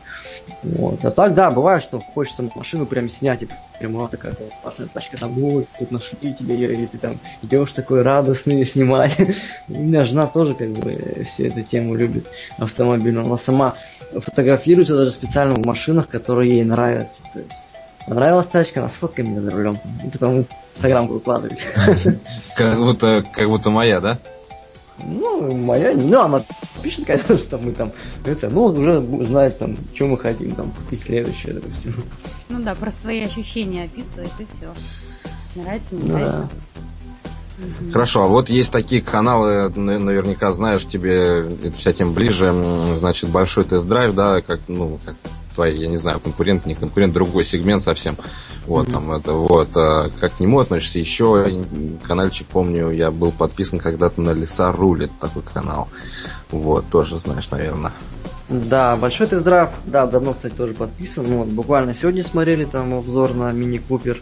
[0.63, 1.03] Вот.
[1.03, 5.17] А так, да, бывает, что хочется машину прям снять, и прям вот такая классная тачка,
[5.17, 9.17] там, вот, тут нашли тебе ее, и ты там идешь такой радостный снимать.
[9.67, 13.25] У меня жена тоже как бы всю эту тему любит автомобильную.
[13.25, 13.75] Она сама
[14.11, 17.21] фотографируется даже специально в машинах, которые ей нравятся.
[17.33, 17.51] То есть
[18.07, 21.59] понравилась тачка, она сфоткай меня за рулем, и потом в Инстаграм выкладывает.
[22.55, 24.17] Как будто, как будто моя, да?
[25.03, 26.43] Ну, моя, ну, она
[26.81, 27.91] пишет, конечно, что мы там,
[28.25, 31.95] это, ну, уже знает там, что мы хотим там купить следующее, допустим.
[32.49, 35.61] Ну да, про свои ощущения описывает и все.
[35.61, 36.49] Нравится, не нравится.
[37.57, 37.91] Да.
[37.91, 42.53] Хорошо, а вот есть такие каналы, наверняка знаешь, тебе это вся тем ближе,
[42.97, 45.15] значит, большой тест-драйв, да, как, ну, как
[45.57, 48.15] твои, я не знаю, конкурент, не конкурент, другой сегмент совсем.
[48.67, 48.91] Вот, mm-hmm.
[48.91, 50.99] там это, вот, а, как к нему относишься?
[50.99, 51.51] Еще
[52.03, 55.87] каналчик, помню, я был подписан когда-то на Леса Рулит, такой канал.
[56.51, 57.91] Вот, тоже знаешь, наверное.
[58.49, 61.25] Да, большой тест-драйв, да, давно, кстати, тоже подписан.
[61.25, 64.21] Вот, буквально сегодня смотрели там обзор на Мини Купер.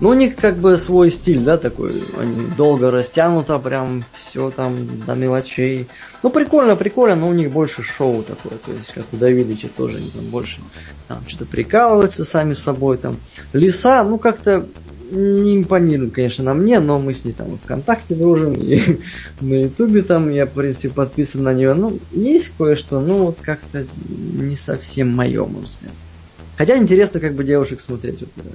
[0.00, 1.92] Ну, у них как бы свой стиль, да, такой.
[2.18, 5.88] Они долго растянуто, прям все там до мелочей.
[6.22, 8.58] Ну, прикольно, прикольно, но у них больше шоу такое.
[8.58, 10.60] То есть, как у Давидыча тоже, они там больше
[11.06, 12.96] там что-то прикалываются сами собой.
[12.96, 13.16] Там.
[13.52, 14.66] Лиса, ну, как-то
[15.10, 19.00] не импонирует, конечно, на мне, но мы с ней там ВКонтакте дружим, и
[19.40, 21.74] на Ютубе там я, в принципе, подписан на нее.
[21.74, 25.96] Ну, есть кое-что, но вот как-то не совсем мое, можно сказать.
[26.60, 28.50] Хотя интересно как бы девушек смотреть вот, э,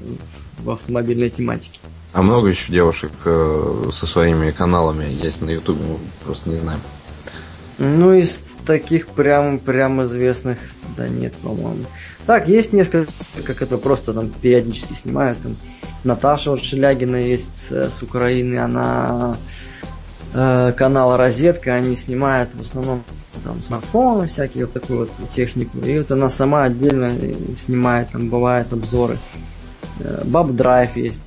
[0.59, 1.79] в автомобильной тематике.
[2.13, 5.81] А много еще девушек э, со своими каналами есть на Ютубе,
[6.23, 6.79] просто не знаю.
[7.79, 10.59] Ну, из таких прям, прям известных,
[10.95, 11.85] да нет, по-моему.
[12.27, 13.11] Так, есть несколько,
[13.43, 15.39] как это просто там периодически снимают.
[15.41, 15.55] Там,
[16.03, 19.35] Наташа вот Шелягина есть с, с Украины, она
[20.31, 23.03] э, канал Розетка, они снимают в основном
[23.43, 25.79] там смартфоны, всякие вот такую вот технику.
[25.79, 27.17] И вот она сама отдельно
[27.55, 29.17] снимает, там бывают обзоры.
[29.99, 31.25] Э, Баб Драйв есть,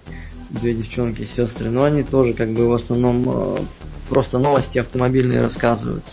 [0.51, 3.59] две девчонки, сестры, но они тоже как бы в основном э,
[4.09, 6.05] просто новости автомобильные рассказывают.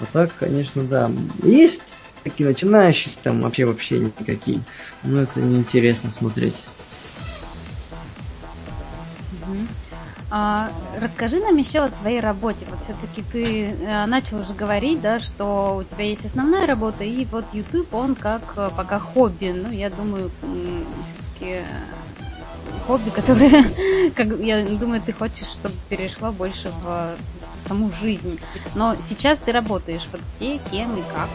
[0.00, 1.10] А так, конечно, да.
[1.42, 1.82] Есть
[2.22, 4.60] такие начинающие, там вообще вообще никакие.
[5.02, 6.56] Но это неинтересно смотреть.
[10.30, 12.66] А, расскажи нам еще о своей работе.
[12.68, 17.24] Вот все-таки ты а, начал уже говорить, да, что у тебя есть основная работа, и
[17.26, 19.54] вот YouTube, он как а, пока хобби.
[19.56, 21.64] Ну, я думаю, все-таки э,
[22.86, 23.64] хобби, которое,
[24.14, 27.16] как, я думаю, ты хочешь, чтобы перешло больше в,
[27.56, 28.38] в саму жизнь.
[28.74, 31.28] Но сейчас ты работаешь вот где, кем и как.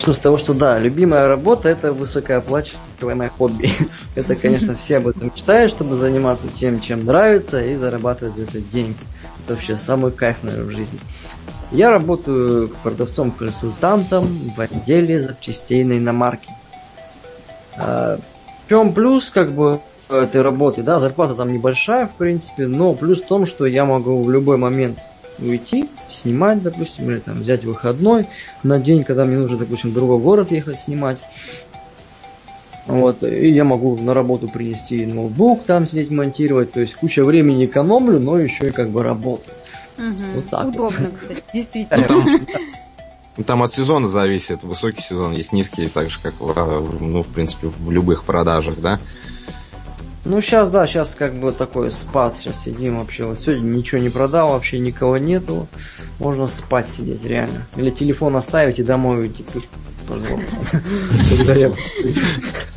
[0.00, 3.70] Начну с того, что да, любимая работа это высокооплачиваемое хобби.
[4.14, 8.62] это, конечно, все об этом мечтают, чтобы заниматься тем, чем нравится, и зарабатывать за это
[8.62, 8.96] деньги.
[9.44, 10.98] Это вообще самый кайф, наверное, в жизни.
[11.70, 16.48] Я работаю продавцом-консультантом в отделе запчастей на иномарке.
[17.76, 18.16] А,
[18.64, 23.20] в чем плюс, как бы, этой работы, да, зарплата там небольшая, в принципе, но плюс
[23.20, 24.98] в том, что я могу в любой момент
[25.40, 28.26] уйти, снимать, допустим, или там взять выходной
[28.62, 31.18] на день, когда мне нужно, допустим, в другой город ехать снимать.
[32.86, 37.66] Вот, и я могу на работу принести ноутбук, там сидеть монтировать, то есть куча времени
[37.66, 39.54] экономлю, но еще и как бы работаю.
[39.98, 40.24] Угу.
[40.34, 41.18] Вот так Удобно, вот.
[41.20, 42.40] кстати, действительно.
[43.36, 44.64] Ну, там от сезона зависит.
[44.64, 48.98] Высокий сезон есть низкий, так же, как, в, ну, в принципе, в любых продажах, да?
[50.24, 53.24] Ну, сейчас, да, сейчас как бы такой спад, сейчас сидим вообще.
[53.24, 55.66] Вот сегодня ничего не продал, вообще никого нету.
[56.18, 57.66] Можно спать сидеть, реально.
[57.76, 59.66] Или телефон оставить и домой уйти, пусть.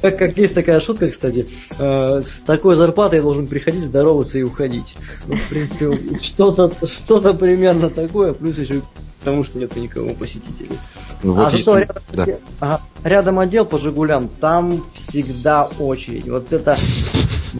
[0.01, 1.47] Как, как есть такая шутка, кстати,
[1.79, 4.95] э, с такой зарплатой должен приходить, здороваться и уходить.
[5.25, 8.81] Ну, в принципе, что-то что примерно такое, плюс еще
[9.23, 10.77] потому что нет никого посетителей.
[11.23, 11.63] Ну, вот а есть...
[11.63, 12.27] зато рядом, да.
[12.59, 16.27] ага, рядом отдел по Жигулям, там всегда очередь.
[16.27, 16.75] Вот это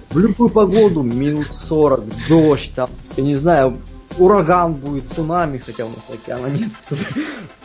[0.10, 3.78] в любую погоду, минус 40, дождь, там, я не знаю,
[4.18, 6.70] ураган будет, цунами, хотя у нас океана нет.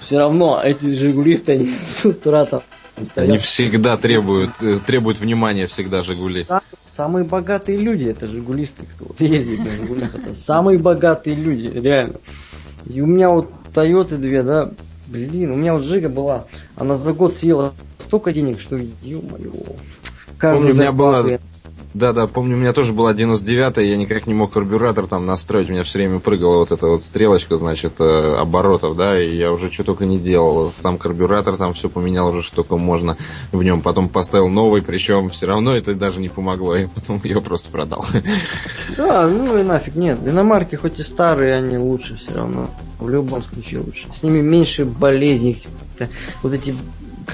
[0.00, 2.62] Все равно эти жигулисты, они с утра там
[3.04, 3.28] стоят.
[3.30, 6.46] Они всегда требуют, э, требуют внимания всегда Жигули.
[6.94, 12.16] Самые богатые люди, это жигулисты, кто вот ездит на Жигулях, это самые богатые люди, реально.
[12.86, 14.70] И у меня вот Тойоты две, да,
[15.06, 19.52] блин, у меня вот Жига была, она за год съела столько денег, что, ё-моё.
[20.40, 21.38] Помню, у меня была
[21.98, 25.68] да, да, помню, у меня тоже была 99-я, я никак не мог карбюратор там настроить,
[25.68, 29.52] у меня все время прыгала вот эта вот стрелочка, значит, э, оборотов, да, и я
[29.52, 30.70] уже что только не делал.
[30.70, 33.16] Сам карбюратор там все поменял уже, что только можно
[33.50, 33.82] в нем.
[33.82, 38.04] Потом поставил новый, причем все равно это даже не помогло, и потом ее просто продал.
[38.96, 42.70] Да, ну и нафиг, нет, иномарки хоть и старые, они лучше все равно.
[42.98, 44.06] В любом случае лучше.
[44.18, 45.62] С ними меньше болезней.
[46.42, 46.74] Вот эти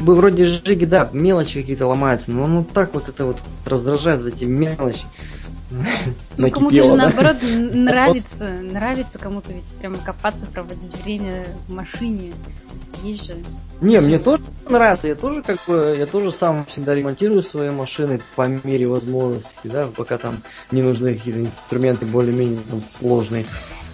[0.02, 4.44] бы вроде жиги, да, мелочи какие-то ломаются, но ну так вот это вот раздражает эти
[4.44, 5.04] мелочи.
[6.36, 12.32] Ну, кому-то же наоборот нравится, нравится кому-то ведь прямо копаться, проводить время в машине.
[13.02, 13.34] Есть же.
[13.80, 18.20] Не, мне тоже нравится, я тоже как бы, я тоже сам всегда ремонтирую свои машины
[18.36, 23.44] по мере возможности, да, пока там не нужны какие-то инструменты более-менее там сложные.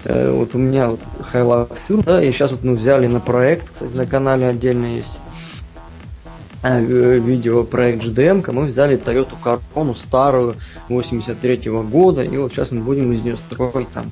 [0.05, 1.01] Э, вот у меня вот
[1.33, 5.19] Hilux да, и сейчас вот мы взяли на проект, кстати, на канале отдельно есть
[6.62, 10.57] э, видеопроект GDM, мы взяли Toyota Corolla старую
[10.88, 14.11] 83 -го года, и вот сейчас мы будем из нее строить там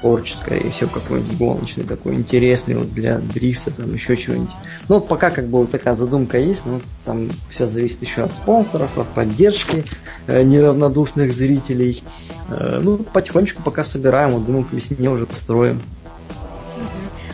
[0.00, 4.50] творческое и все какое-нибудь гоночное, такое интересное вот для дрифта, там еще чего-нибудь.
[4.88, 8.96] Ну пока как бы вот такая задумка есть, но там все зависит еще от спонсоров,
[8.98, 9.84] от поддержки
[10.26, 12.02] э, неравнодушных зрителей.
[12.48, 15.80] Э, ну, потихонечку пока собираем, вот думаю, к весне уже построим.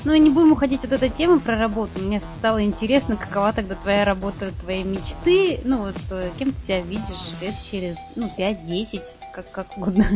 [0.06, 1.98] Ну и не будем уходить от этой темы про работу.
[2.00, 5.58] Мне стало интересно, какова тогда твоя работа, твои мечты.
[5.64, 9.02] Ну вот э, кем ты себя видишь лет через ну, 5-10,
[9.34, 10.06] как, как угодно.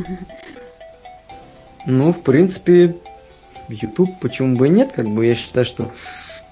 [1.87, 2.98] Ну, в принципе,
[3.68, 5.90] YouTube, почему бы и нет, как бы я считаю, что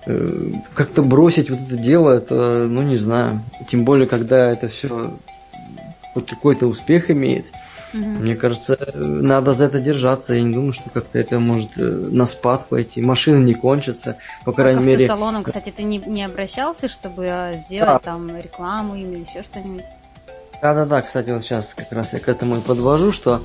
[0.06, 3.44] э, как-то бросить вот это дело, это, ну не знаю.
[3.68, 5.16] Тем более, когда это все
[6.12, 7.46] хоть какой-то успех имеет.
[7.92, 8.02] Угу.
[8.02, 10.34] Мне кажется, надо за это держаться.
[10.34, 13.00] Я не думаю, что как-то это может э, на спад пойти.
[13.00, 15.06] Машины не кончатся, по крайней а мере.
[15.06, 17.98] Салоном, кстати, ты не, не обращался, чтобы э, сделать да.
[17.98, 19.84] там рекламу или еще что-нибудь?
[20.60, 23.42] Да-да-да, кстати, вот сейчас как раз я к этому и подвожу, что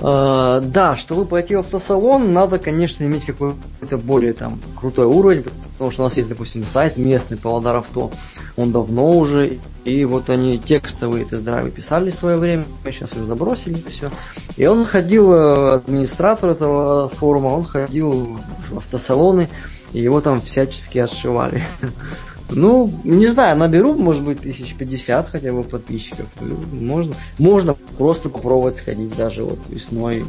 [0.00, 5.92] э, да, чтобы пойти в автосалон, надо, конечно, иметь какой-то более там крутой уровень, потому
[5.92, 8.10] что у нас есть, допустим, сайт местный Павлодар Авто,
[8.56, 13.80] он давно уже, и вот они текстовые тест-драйвы писали в свое время, сейчас уже забросили
[13.88, 14.10] все.
[14.56, 18.36] И он ходил, э, администратор этого форума, он ходил
[18.68, 19.48] в автосалоны,
[19.92, 21.64] и его там всячески отшивали.
[22.54, 26.26] Ну, не знаю, наберу, может быть, тысяч пятьдесят хотя бы подписчиков.
[26.72, 30.24] Можно, можно просто попробовать сходить даже вот весной.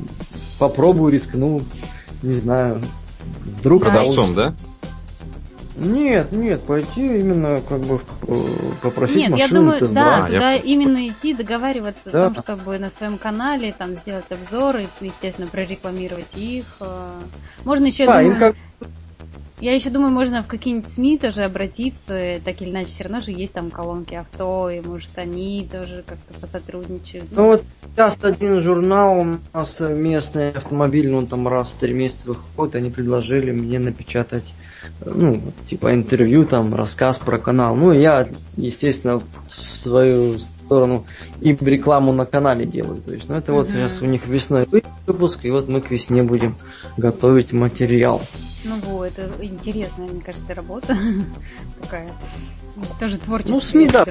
[0.60, 1.62] Попробую, рискну,
[2.22, 2.82] не знаю.
[3.60, 4.54] Вдруг Продавцом, да?
[5.76, 8.46] Нет, нет, пойти именно как бы э,
[8.84, 9.42] попросить нет, машину.
[9.42, 10.56] Нет, я думаю, да, туда я...
[10.58, 12.28] именно идти, договариваться да.
[12.28, 16.66] о том, чтобы на своем канале там сделать обзоры, естественно, прорекламировать их.
[16.80, 17.16] Э.
[17.64, 18.56] Можно еще, да, думаю, как...
[19.64, 23.32] Я еще думаю, можно в какие-нибудь СМИ тоже обратиться, так или иначе, все равно же
[23.32, 27.28] есть там колонки авто, и может они тоже как-то посотрудничают.
[27.32, 27.64] Ну вот
[27.96, 32.90] сейчас один журнал у нас местный автомобильный, он там раз в три месяца выходит, они
[32.90, 34.54] предложили мне напечатать,
[35.06, 37.74] ну, типа интервью, там, рассказ про канал.
[37.78, 41.06] Ну, я, естественно, в свою сторону
[41.40, 43.02] им рекламу на канале делаю.
[43.02, 44.68] То есть, ну, это вот сейчас у них весной
[45.08, 46.54] выпуск, и вот мы к весне будем
[46.98, 48.22] готовить материал.
[48.64, 50.98] Ну вот, это интересная, мне кажется, работа.
[51.82, 52.10] Такая.
[53.00, 53.54] Тоже творческая.
[53.54, 54.06] Ну, СМИ, да.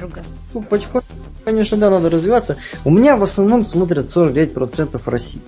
[0.53, 1.07] Ну, потихоньку,
[1.43, 2.57] конечно, да, надо развиваться.
[2.85, 5.41] У меня в основном смотрят 49% России.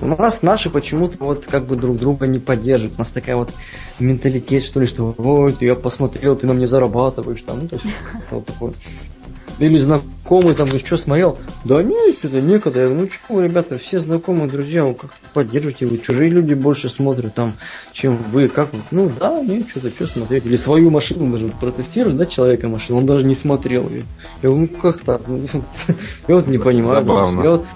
[0.00, 2.94] У нас наши почему-то вот как бы друг друга не поддерживают.
[2.96, 3.52] У нас такая вот
[3.98, 7.60] менталитет, что ли, что ой, я посмотрел, ты на мне зарабатываешь там.
[7.62, 7.86] Ну, то есть,
[8.30, 8.72] вот такое
[9.58, 11.38] или знакомый там, ну что, смотрел?
[11.64, 12.80] Да нет, что-то некогда.
[12.80, 16.88] Я говорю, ну вы, ребята, все знакомые, друзья, вы как-то поддерживаете, вы чужие люди больше
[16.88, 17.52] смотрят там,
[17.92, 18.48] чем вы.
[18.48, 18.80] Как вы?
[18.90, 20.46] Ну да, нет, что-то, что смотреть.
[20.46, 24.04] Или свою машину даже протестировать, да, человека машину, он даже не смотрел ее.
[24.42, 25.22] Я говорю, ну как так?
[26.28, 27.02] Я вот не понимаю.
[27.02, 27.42] Забавно.
[27.42, 27.66] Я вот,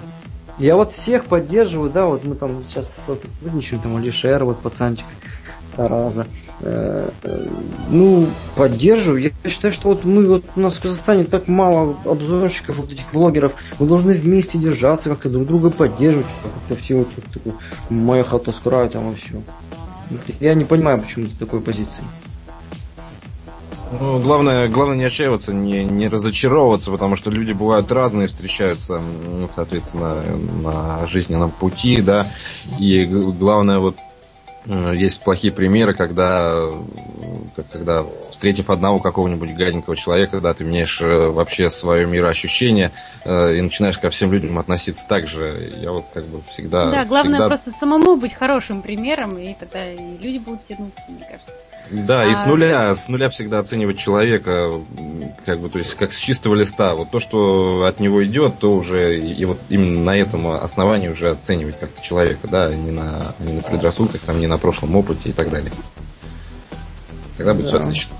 [0.58, 5.06] я вот всех поддерживаю, да, вот мы там сейчас сотрудничаем, там Алишер, вот пацанчик,
[5.76, 6.26] Тараза.
[6.60, 7.46] Э, э,
[7.90, 9.32] ну, поддерживаю.
[9.44, 13.04] Я считаю, что вот мы вот у нас в Казахстане так мало обзорщиков, вот этих
[13.12, 13.52] блогеров.
[13.78, 16.26] Мы должны вместе держаться, как-то друг друга поддерживать.
[16.42, 17.52] Как-то все вот такой,
[17.90, 19.42] моя хата скрай там и все.
[20.40, 22.02] Я не понимаю, почему ты такой позиции.
[24.00, 29.02] Ну, главное, главное не отчаиваться, не, не разочаровываться, потому что люди бывают разные, встречаются,
[29.50, 30.22] соответственно,
[30.62, 32.26] на жизненном пути, да,
[32.78, 33.96] и главное вот
[34.66, 36.68] есть плохие примеры, когда,
[37.72, 42.92] когда встретив одного какого-нибудь гаденького человека, когда ты меняешь э, вообще свое мироощущение
[43.24, 45.72] э, и начинаешь ко всем людям относиться так же.
[45.80, 46.90] Я вот как бы всегда...
[46.90, 47.48] Да, главное всегда...
[47.48, 51.52] просто самому быть хорошим примером, и тогда и люди будут тянуться, мне кажется.
[51.90, 54.72] Да, и с а нуля, с нуля всегда оценивать человека,
[55.44, 56.94] как бы, то есть как с чистого листа.
[56.94, 61.30] Вот то, что от него идет, то уже и вот именно на этом основании уже
[61.30, 65.32] оценивать как-то человека, да, не на, не на предрассудках, там, не на прошлом опыте и
[65.32, 65.72] так далее.
[67.36, 67.78] Тогда будет да.
[67.78, 68.16] все отлично.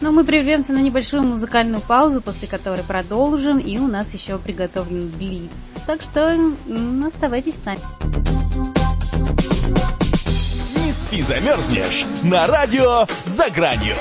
[0.00, 5.08] Ну, мы прервемся на небольшую музыкальную паузу, после которой продолжим, и у нас еще приготовлен
[5.08, 5.50] блиц.
[5.86, 6.38] Так что
[7.06, 7.80] оставайтесь с нами
[11.16, 13.96] и замерзнешь на радио «За гранью».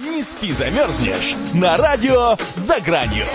[0.00, 3.26] Не спи, замерзнешь на радио «За гранью».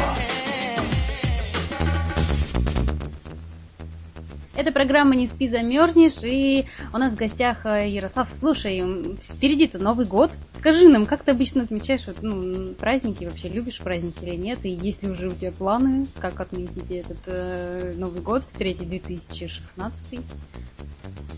[4.57, 8.27] Это программа «Не спи, замерзнешь», и у нас в гостях э, Ярослав.
[8.39, 8.83] Слушай,
[9.21, 10.31] впереди-то Новый год.
[10.57, 14.57] Скажи нам, как ты обычно отмечаешь ну, праздники, вообще любишь праздники или нет?
[14.63, 20.19] И есть ли уже у тебя планы, как отметить этот э, Новый год, встретить 2016?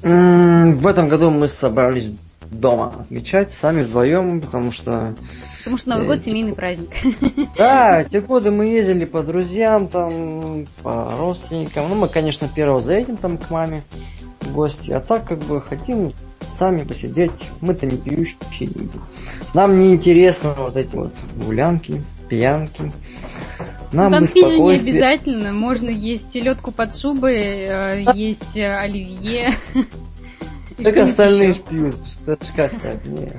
[0.02, 2.14] В этом году мы собрались
[2.50, 5.14] дома отмечать, сами вдвоем, потому что...
[5.70, 6.90] Потому что Новый год семейный праздник.
[7.56, 11.90] Да, те годы мы ездили по друзьям, там, по родственникам.
[11.90, 13.84] Ну, мы, конечно, первого заедем там к маме
[14.42, 16.14] в гости, а так как бы хотим
[16.58, 17.50] сами посидеть.
[17.62, 19.00] Мы-то не пьющие люди.
[19.54, 21.14] Нам не интересно вот эти вот
[21.46, 22.92] гулянки, пьянки.
[23.92, 25.54] Нам ну, там не обязательно.
[25.54, 29.54] Можно есть селедку под шубой, э, есть э, оливье.
[30.82, 31.96] Так остальные пьют.
[32.56, 33.04] Как так?
[33.04, 33.36] Нет.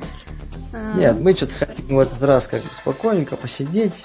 [0.73, 0.95] А.
[0.97, 4.05] Нет, мы что-то хотим в этот раз как бы спокойненько посидеть.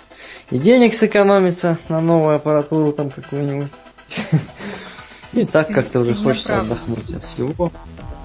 [0.52, 3.72] И денег сэкономиться на новую аппаратуру там какую-нибудь.
[5.34, 7.72] И так как-то уже хочется отдохнуть от всего.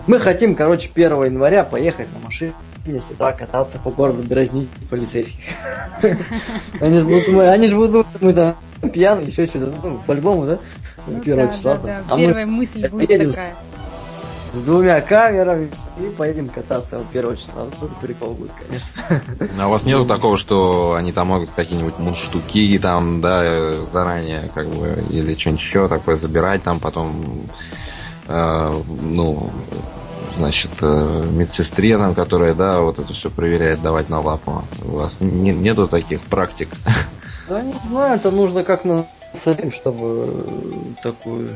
[0.06, 5.40] Мы хотим, короче, 1 января поехать на машине сюда кататься по городу, дразнить полицейских.
[6.80, 8.56] Они же будут, они же будут, мы там
[8.92, 10.58] пьяные, еще что-то, ну, по-любому, да?
[11.06, 11.76] Ну, первого числа.
[11.76, 12.02] Да.
[12.16, 13.54] Первая мысль будет такая.
[14.52, 17.64] С двумя камерами и поедем кататься вот первого числа.
[17.64, 19.22] Вот это прикол будет, конечно.
[19.60, 24.66] А у вас нету такого, что они там могут какие-нибудь мундштуки там, да, заранее, как
[24.68, 27.46] бы, или что-нибудь еще такое забирать там потом,
[28.26, 29.50] э, ну,
[30.34, 34.64] значит, э, медсестре, там, которая, да, вот это все проверяет, давать на лапу.
[34.84, 36.68] У вас не, нету таких практик?
[37.48, 39.06] Да не знаю, это нужно как на
[39.72, 40.44] чтобы
[41.02, 41.50] такую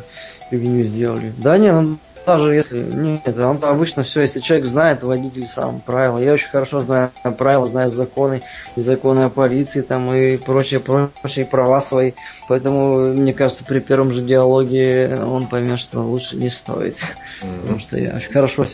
[0.50, 1.32] фигню сделали.
[1.38, 2.80] Да не, ну даже если...
[2.80, 6.18] Нет, он обычно все, если человек знает, водитель сам правила.
[6.18, 8.42] Я очень хорошо знаю правила, знаю законы,
[8.76, 12.12] и законы о полиции там и прочие, прочие права свои.
[12.48, 16.96] Поэтому, мне кажется, при первом же диалоге он поймет, что лучше не стоит.
[16.96, 17.60] Mm-hmm.
[17.62, 18.64] Потому что я очень хорошо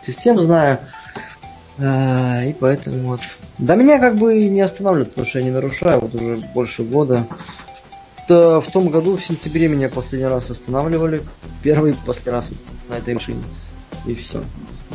[0.00, 0.78] систему знаю.
[1.78, 3.20] А, и поэтому вот.
[3.58, 7.26] Да меня как бы не останавливают, потому что я не нарушаю вот уже больше года.
[8.30, 11.22] В том году, в сентябре, меня последний раз останавливали.
[11.62, 12.48] Первый последний раз
[12.88, 13.42] на этой машине.
[14.06, 14.42] И все.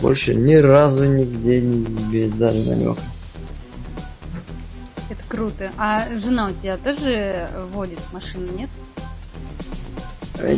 [0.02, 3.02] Больше ни разу нигде не без даже намека.
[5.10, 5.72] Это круто.
[5.78, 8.70] А жена у тебя тоже водит машину, нет?
[10.40, 10.56] Э,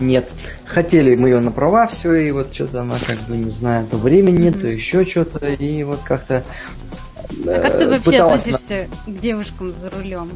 [0.00, 0.28] нет.
[0.64, 3.96] Хотели мы ее на права, все, и вот что-то она как бы, не знаю, то
[3.96, 6.44] времени нет, то еще что-то, и вот как-то...
[7.44, 9.12] А как ты э, вообще относишься на...
[9.12, 10.30] к девушкам за рулем?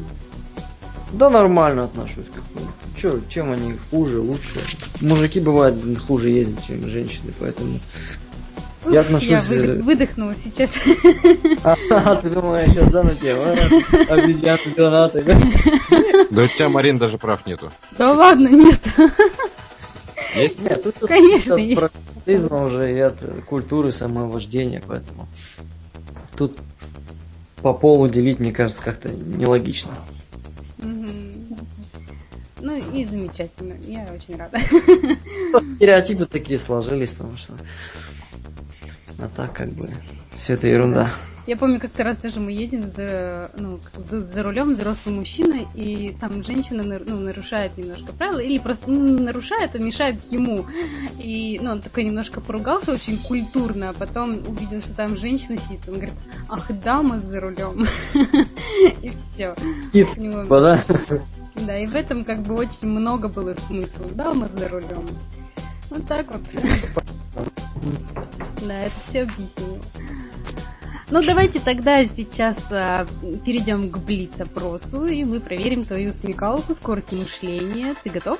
[1.15, 2.25] Да нормально отношусь.
[3.01, 4.59] Че, чем они хуже, лучше?
[4.99, 7.79] Мужики бывают хуже ездят, чем женщины, поэтому
[8.85, 9.29] Ух, я отношусь...
[9.29, 10.71] Я выдох, выдохнула сейчас.
[11.63, 13.43] А, ты думаешь, сейчас да, на тему?
[14.09, 15.39] Обезьяны, гранаты, да?
[16.31, 17.71] Да у тебя, Марин, даже прав нету.
[17.97, 18.81] Да ладно, нет.
[20.35, 20.61] Есть?
[20.61, 21.81] Нет, тут, Конечно, есть.
[22.51, 25.29] уже и от культуры самовождения, поэтому
[26.35, 26.57] тут
[27.61, 29.91] по полу делить, мне кажется, как-то нелогично.
[32.59, 33.75] Ну и замечательно.
[33.81, 34.59] Я очень рада.
[35.75, 37.53] Стереотипы такие сложились, потому что...
[39.19, 39.89] А так как бы
[40.37, 41.11] все это ерунда.
[41.47, 43.79] Я помню, как-то раз тоже мы едем за, ну,
[44.09, 49.21] за, за рулем взрослый мужчина, и там женщина ну, нарушает немножко правила, или просто ну,
[49.21, 50.65] нарушает, а мешает ему.
[51.19, 55.81] И ну, он такой немножко поругался очень культурно, а потом увидел, что там женщина сидит.
[55.87, 56.15] Он говорит,
[56.49, 57.85] ах, дама за рулем.
[59.03, 59.55] И все.
[61.55, 64.05] Да, да, и в этом как бы очень много было смысла.
[64.13, 65.05] Дама за рулем.
[65.89, 66.41] Вот так вот.
[68.67, 69.79] Да, это все объяснило.
[71.11, 73.05] Ну, давайте тогда сейчас а,
[73.45, 77.95] перейдем к блиц-опросу, и мы проверим твою смекалку, скорость мышления.
[78.03, 78.39] Ты готов?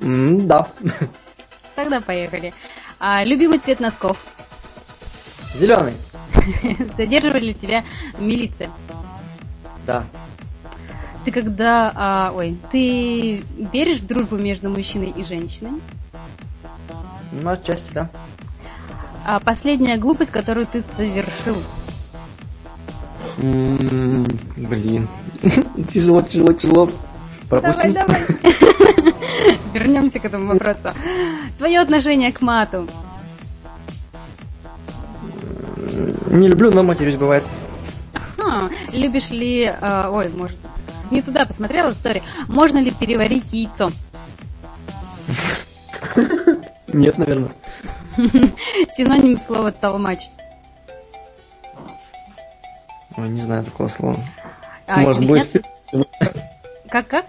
[0.00, 0.68] Mm, да.
[1.74, 2.54] Тогда поехали.
[2.98, 4.26] А, любимый цвет носков?
[5.54, 5.94] Зеленый.
[6.96, 7.84] Задерживали ли тебя
[8.18, 8.70] милиция?
[9.86, 10.06] Да.
[11.26, 11.92] Ты когда...
[11.94, 15.82] А, ой, ты веришь в дружбу между мужчиной и женщиной?
[17.32, 18.10] Ну, отчасти, да.
[19.28, 21.56] А последняя глупость, которую ты совершил?
[24.56, 25.08] блин.
[25.92, 26.88] тяжело, тяжело, тяжело.
[27.50, 27.92] Пропустим.
[27.92, 29.14] Давай, давай.
[29.74, 30.96] Вернемся к этому вопросу.
[31.58, 32.86] Твое отношение к мату?
[36.30, 37.42] Не люблю, но матерюсь бывает.
[38.38, 39.64] А, любишь ли...
[39.64, 40.56] Э, ой, может...
[41.10, 42.22] Не туда посмотрела, сори.
[42.46, 43.90] Можно ли переварить яйцо?
[46.96, 47.50] Нет, наверное.
[48.96, 50.28] Синоним слова толмач.
[53.16, 54.16] Ой, не знаю такого слова.
[54.86, 55.52] А, Может быть...
[56.88, 57.26] Как-как?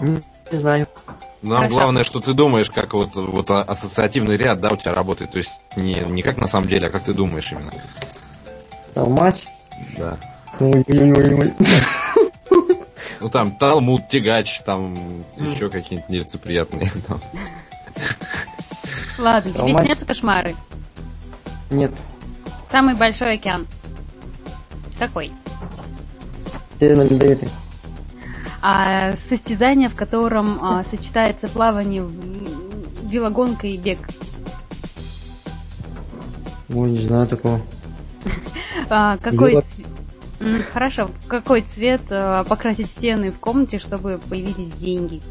[0.00, 0.86] Не знаю.
[1.42, 1.74] Нам Хорошо.
[1.74, 5.32] главное, что ты думаешь, как вот, вот ассоциативный ряд, да, у тебя работает.
[5.32, 7.72] То есть не, не как на самом деле, а как ты думаешь именно.
[8.94, 9.44] Толмач?
[9.98, 10.16] Да.
[13.20, 16.90] Ну там Талмуд, Тягач, там еще какие-нибудь нелицеприятные.
[19.18, 20.54] Ладно, тебе снятся кошмары?
[21.70, 21.92] Нет.
[22.70, 23.66] Самый большой океан.
[24.98, 25.32] Какой?
[26.78, 27.48] Северный ледовитый.
[28.60, 32.08] А состязание, в котором а, сочетается плавание,
[33.02, 33.98] велогонка и бег.
[36.74, 37.60] Ой, не знаю такого.
[38.90, 39.62] А, какой...
[40.72, 41.10] Хорошо.
[41.26, 45.22] Какой цвет а, покрасить стены в комнате, чтобы появились деньги?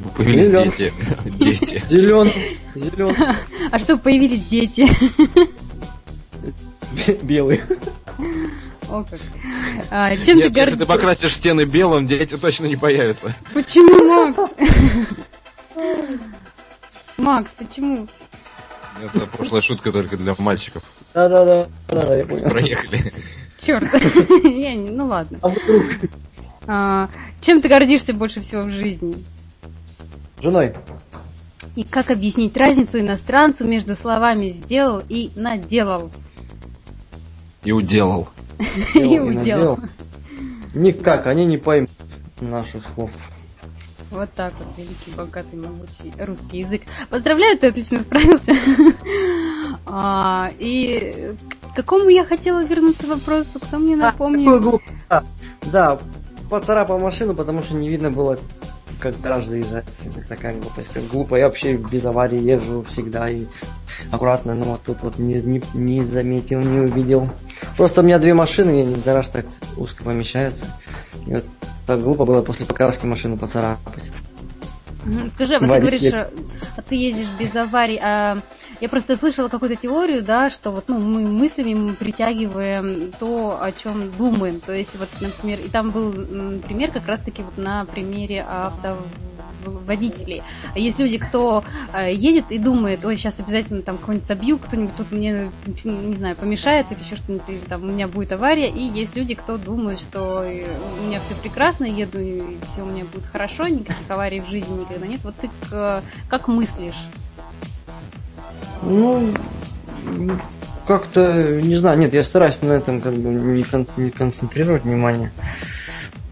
[0.00, 0.70] Чтобы появились Зелен.
[0.70, 0.92] дети.
[1.24, 1.82] Дети.
[1.88, 2.58] Зеленый.
[2.74, 3.16] Зеленый.
[3.70, 4.88] А чтобы появились дети?
[7.22, 7.60] Белый.
[8.88, 9.20] О как.
[9.90, 13.34] А, чем Нет, ты если ты покрасишь стены белым, дети точно не появятся.
[13.54, 14.52] Почему, Макс?
[17.16, 18.08] Макс, почему?
[19.02, 20.82] Это прошлая шутка только для мальчиков.
[21.14, 22.48] Да-да-да, да, я понял.
[22.50, 23.12] Проехали.
[23.58, 23.88] Черт.
[24.44, 25.38] Я не, ну ладно.
[25.42, 25.84] А вдруг?
[26.66, 27.08] А,
[27.40, 29.14] чем ты гордишься больше всего в жизни?
[30.40, 30.74] Женой.
[31.76, 36.10] И как объяснить разницу иностранцу между словами «сделал» и «наделал»?
[37.62, 38.28] И уделал.
[38.94, 39.78] И уделал.
[40.74, 41.90] Никак, они не поймут
[42.40, 43.10] наших слов.
[44.10, 46.82] Вот так вот, великий, богатый, могучий русский язык.
[47.10, 48.52] Поздравляю, ты отлично справился.
[49.86, 51.32] а, и
[51.72, 53.60] к какому я хотела вернуться вопросу?
[53.60, 54.80] Кто мне напомнил?
[55.08, 55.22] А,
[55.70, 55.98] да,
[56.48, 58.36] поцарапал машину, потому что не видно было,
[59.00, 59.86] как гараж заезжать.
[60.04, 61.36] Это такая глупость, как глупо.
[61.36, 63.46] Я вообще без аварии езжу всегда и
[64.10, 67.28] аккуратно, но вот тут вот не, не, не заметил, не увидел.
[67.76, 69.46] Просто у меня две машины, и гараж так
[69.76, 70.66] узко помещается.
[71.26, 71.44] И вот
[71.86, 74.04] так глупо было после покраски машину поцарапать.
[75.32, 78.38] Скажи, а вот ты говоришь, а ты ездишь без аварий, а
[78.80, 83.72] я просто слышала какую-то теорию, да, что вот ну, мы мыслями мы притягиваем то, о
[83.72, 84.60] чем думаем.
[84.60, 86.12] То есть, вот, например, и там был
[86.60, 88.96] пример как раз-таки вот на примере авто
[89.64, 90.42] водителей.
[90.74, 91.62] Есть люди, кто
[91.92, 95.50] э, едет и думает, ой, сейчас обязательно там кого-нибудь собью, кто-нибудь тут мне,
[95.84, 98.70] не знаю, помешает или еще что-нибудь, или там у меня будет авария.
[98.70, 100.64] И есть люди, кто думает, что э,
[100.98, 104.80] у меня все прекрасно, еду, и все у меня будет хорошо, никаких аварий в жизни
[104.80, 105.20] никогда нет.
[105.24, 105.50] Вот ты
[106.28, 106.96] как мыслишь?
[108.82, 109.32] Ну,
[110.86, 115.30] как-то, не знаю, нет, я стараюсь на этом как бы не, кон- не концентрировать внимание.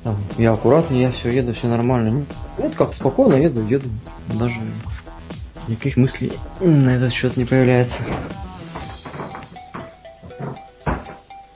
[0.03, 2.25] Там, я аккуратный, я все еду, все нормально.
[2.57, 3.89] Вот как спокойно еду, еду.
[4.39, 4.57] Даже
[5.69, 8.03] никаких мыслей на этот счет не появляется.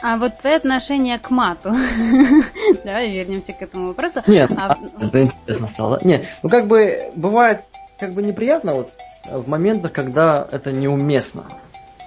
[0.02, 1.70] А вот твое отношение к мату.
[2.84, 4.20] Давай вернемся к этому вопросу.
[4.26, 4.76] Нет, а...
[5.00, 6.00] это интересно стало.
[6.02, 7.64] Нет, ну как бы бывает
[7.98, 8.92] как бы неприятно вот
[9.30, 11.44] в моментах, когда это неуместно.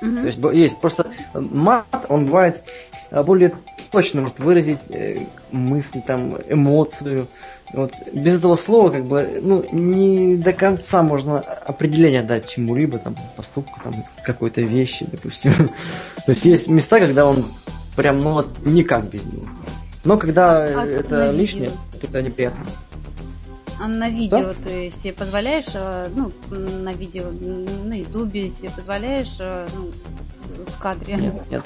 [0.01, 0.15] Угу.
[0.15, 2.63] То есть есть просто мат, он бывает
[3.11, 3.53] более
[3.91, 5.19] точно может выразить э,
[5.51, 7.27] мысль, там, эмоцию.
[7.73, 7.93] Вот.
[8.11, 13.79] Без этого слова, как бы, ну, не до конца можно определение дать чему-либо, там, поступку,
[13.81, 13.93] там,
[14.23, 15.53] какой-то вещи, допустим.
[16.25, 17.45] То есть есть места, когда он
[17.95, 19.47] прям, ну, вот, никак без него.
[20.03, 22.65] Но когда а это лишнее, это неприятно.
[23.79, 24.53] А на видео да?
[24.63, 29.91] ты себе позволяешь, э, ну, на видео, на ютубе себе позволяешь, э, ну,
[30.65, 31.15] в кадре?
[31.15, 31.63] Нет, нет.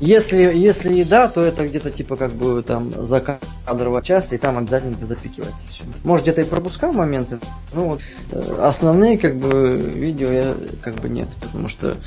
[0.00, 4.56] Если, если и да, то это где-то типа как бы там закадровая часть, и там
[4.56, 5.84] обязательно запикивается все.
[6.04, 7.38] Может где-то и пропускал моменты,
[7.74, 8.00] но вот
[8.32, 11.98] э, основные как бы видео я как бы нет, потому что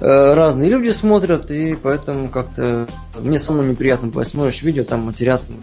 [0.00, 2.88] э, разные люди смотрят, и поэтому как-то
[3.20, 5.58] мне самому неприятно бывает, смотришь видео, там матерятся, ну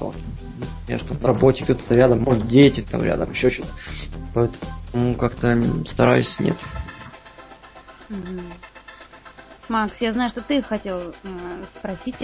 [0.00, 0.14] что
[0.88, 3.70] я что на работе кто-то рядом, может дети там рядом, еще что-то.
[4.34, 6.56] Поэтому как-то стараюсь нет.
[9.68, 11.12] Макс, я знаю, что ты хотел э,
[11.76, 12.16] спросить.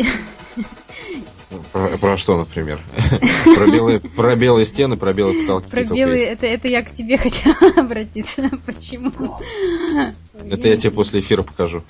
[1.72, 2.80] Про, про что, например?
[3.44, 5.70] про, белые, про белые стены, про белые потолки.
[5.70, 8.50] Про белые, это, это я к тебе хотела обратиться.
[8.66, 9.12] Почему?
[10.50, 11.84] Это я тебе после эфира покажу.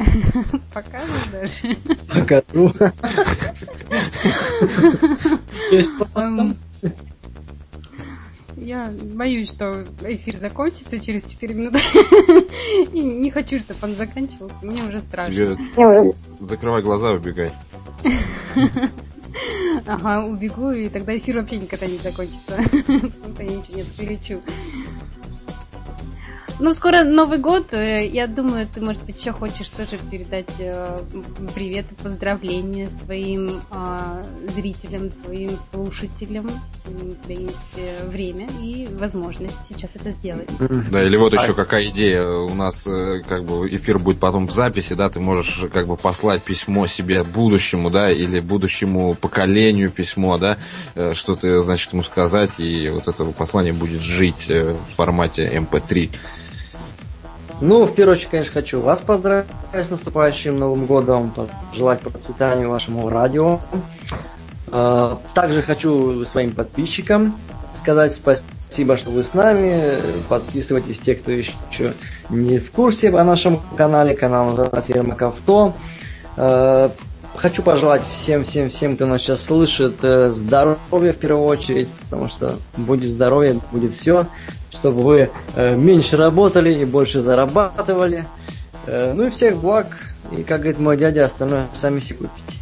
[0.75, 1.75] Покажешь даже?
[2.07, 2.71] Покажу.
[8.57, 11.79] Я боюсь, что эфир закончится через 4 минуты.
[12.93, 14.57] И не хочу, чтобы он заканчивался.
[14.63, 15.59] Мне уже страшно.
[16.41, 17.53] Закрывай глаза, убегай.
[19.87, 22.57] Ага, убегу, и тогда эфир вообще никогда не закончится.
[22.57, 24.43] Потому что я ничего не прилечу.
[26.59, 27.75] Ну, скоро Новый год.
[27.75, 31.01] Э, я думаю, ты, может быть, еще хочешь тоже передать э,
[31.55, 36.51] привет и поздравления своим э, зрителям, своим слушателям.
[36.87, 40.49] У тебя есть э, время и возможность сейчас это сделать.
[40.91, 42.27] Да, или вот еще какая идея.
[42.27, 46.43] У нас как бы эфир будет потом в записи, да, ты можешь как бы послать
[46.43, 50.57] письмо себе будущему, да, или будущему поколению письмо, да,
[51.13, 56.11] что ты, значит, ему сказать, и вот это послание будет жить в формате MP3.
[57.61, 61.33] Ну, в первую очередь, конечно, хочу вас поздравить с наступающим Новым годом,
[61.71, 63.61] пожелать процветания вашему радио.
[64.69, 67.39] А, также хочу своим подписчикам
[67.79, 69.99] сказать спасибо, что вы с нами.
[70.29, 71.95] Подписывайтесь, те, кто еще
[72.29, 74.15] не в курсе о нашем канале.
[74.15, 75.75] Канал называется Ермак Авто.
[76.37, 76.91] А,
[77.37, 82.29] хочу пожелать всем, всем, всем, кто нас сейчас слышит, э, здоровья в первую очередь, потому
[82.29, 84.27] что будет здоровье, будет все
[84.77, 88.27] чтобы вы э, меньше работали и больше зарабатывали.
[88.87, 89.87] Э, ну и всех благ.
[90.33, 92.59] И, как говорит мой дядя, остальное сами себе купите.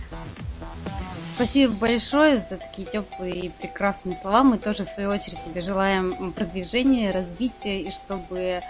[1.35, 4.45] Спасибо большое за такие теплые и прекрасные слова.
[4.45, 8.61] Мы тоже, в свою очередь, тебе желаем продвижения, развития, и чтобы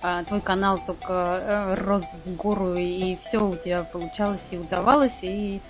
[0.00, 5.18] а, твой канал только а, рос в гору, и все у тебя получалось и удавалось,
[5.20, 5.60] и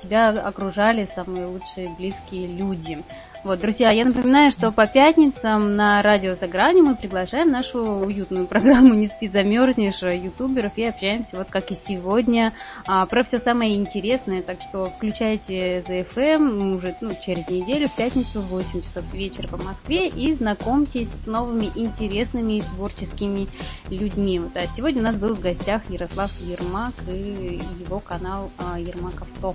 [0.00, 2.98] тебя окружали самые лучшие близкие люди.
[3.44, 8.46] Вот, друзья, я напоминаю, что по пятницам на радио «За гранью» мы приглашаем нашу уютную
[8.48, 12.52] программу «Не спи, замерзнешь» ютуберов и общаемся, вот как и сегодня,
[12.86, 14.42] а, про все самое интересное.
[14.42, 19.56] Так что включайте ZFM уже ну, через неделю, в пятницу в 8 часов вечера по
[19.56, 23.46] Москве и знакомьтесь с новыми интересными и творческими
[23.88, 24.40] людьми.
[24.40, 29.22] Вот, а сегодня у нас был в гостях Ярослав Ермак и его канал а, Ермак
[29.22, 29.54] Авто.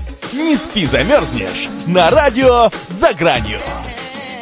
[0.33, 1.69] Не спи, замерзнешь!
[1.87, 3.59] На радио за гранью.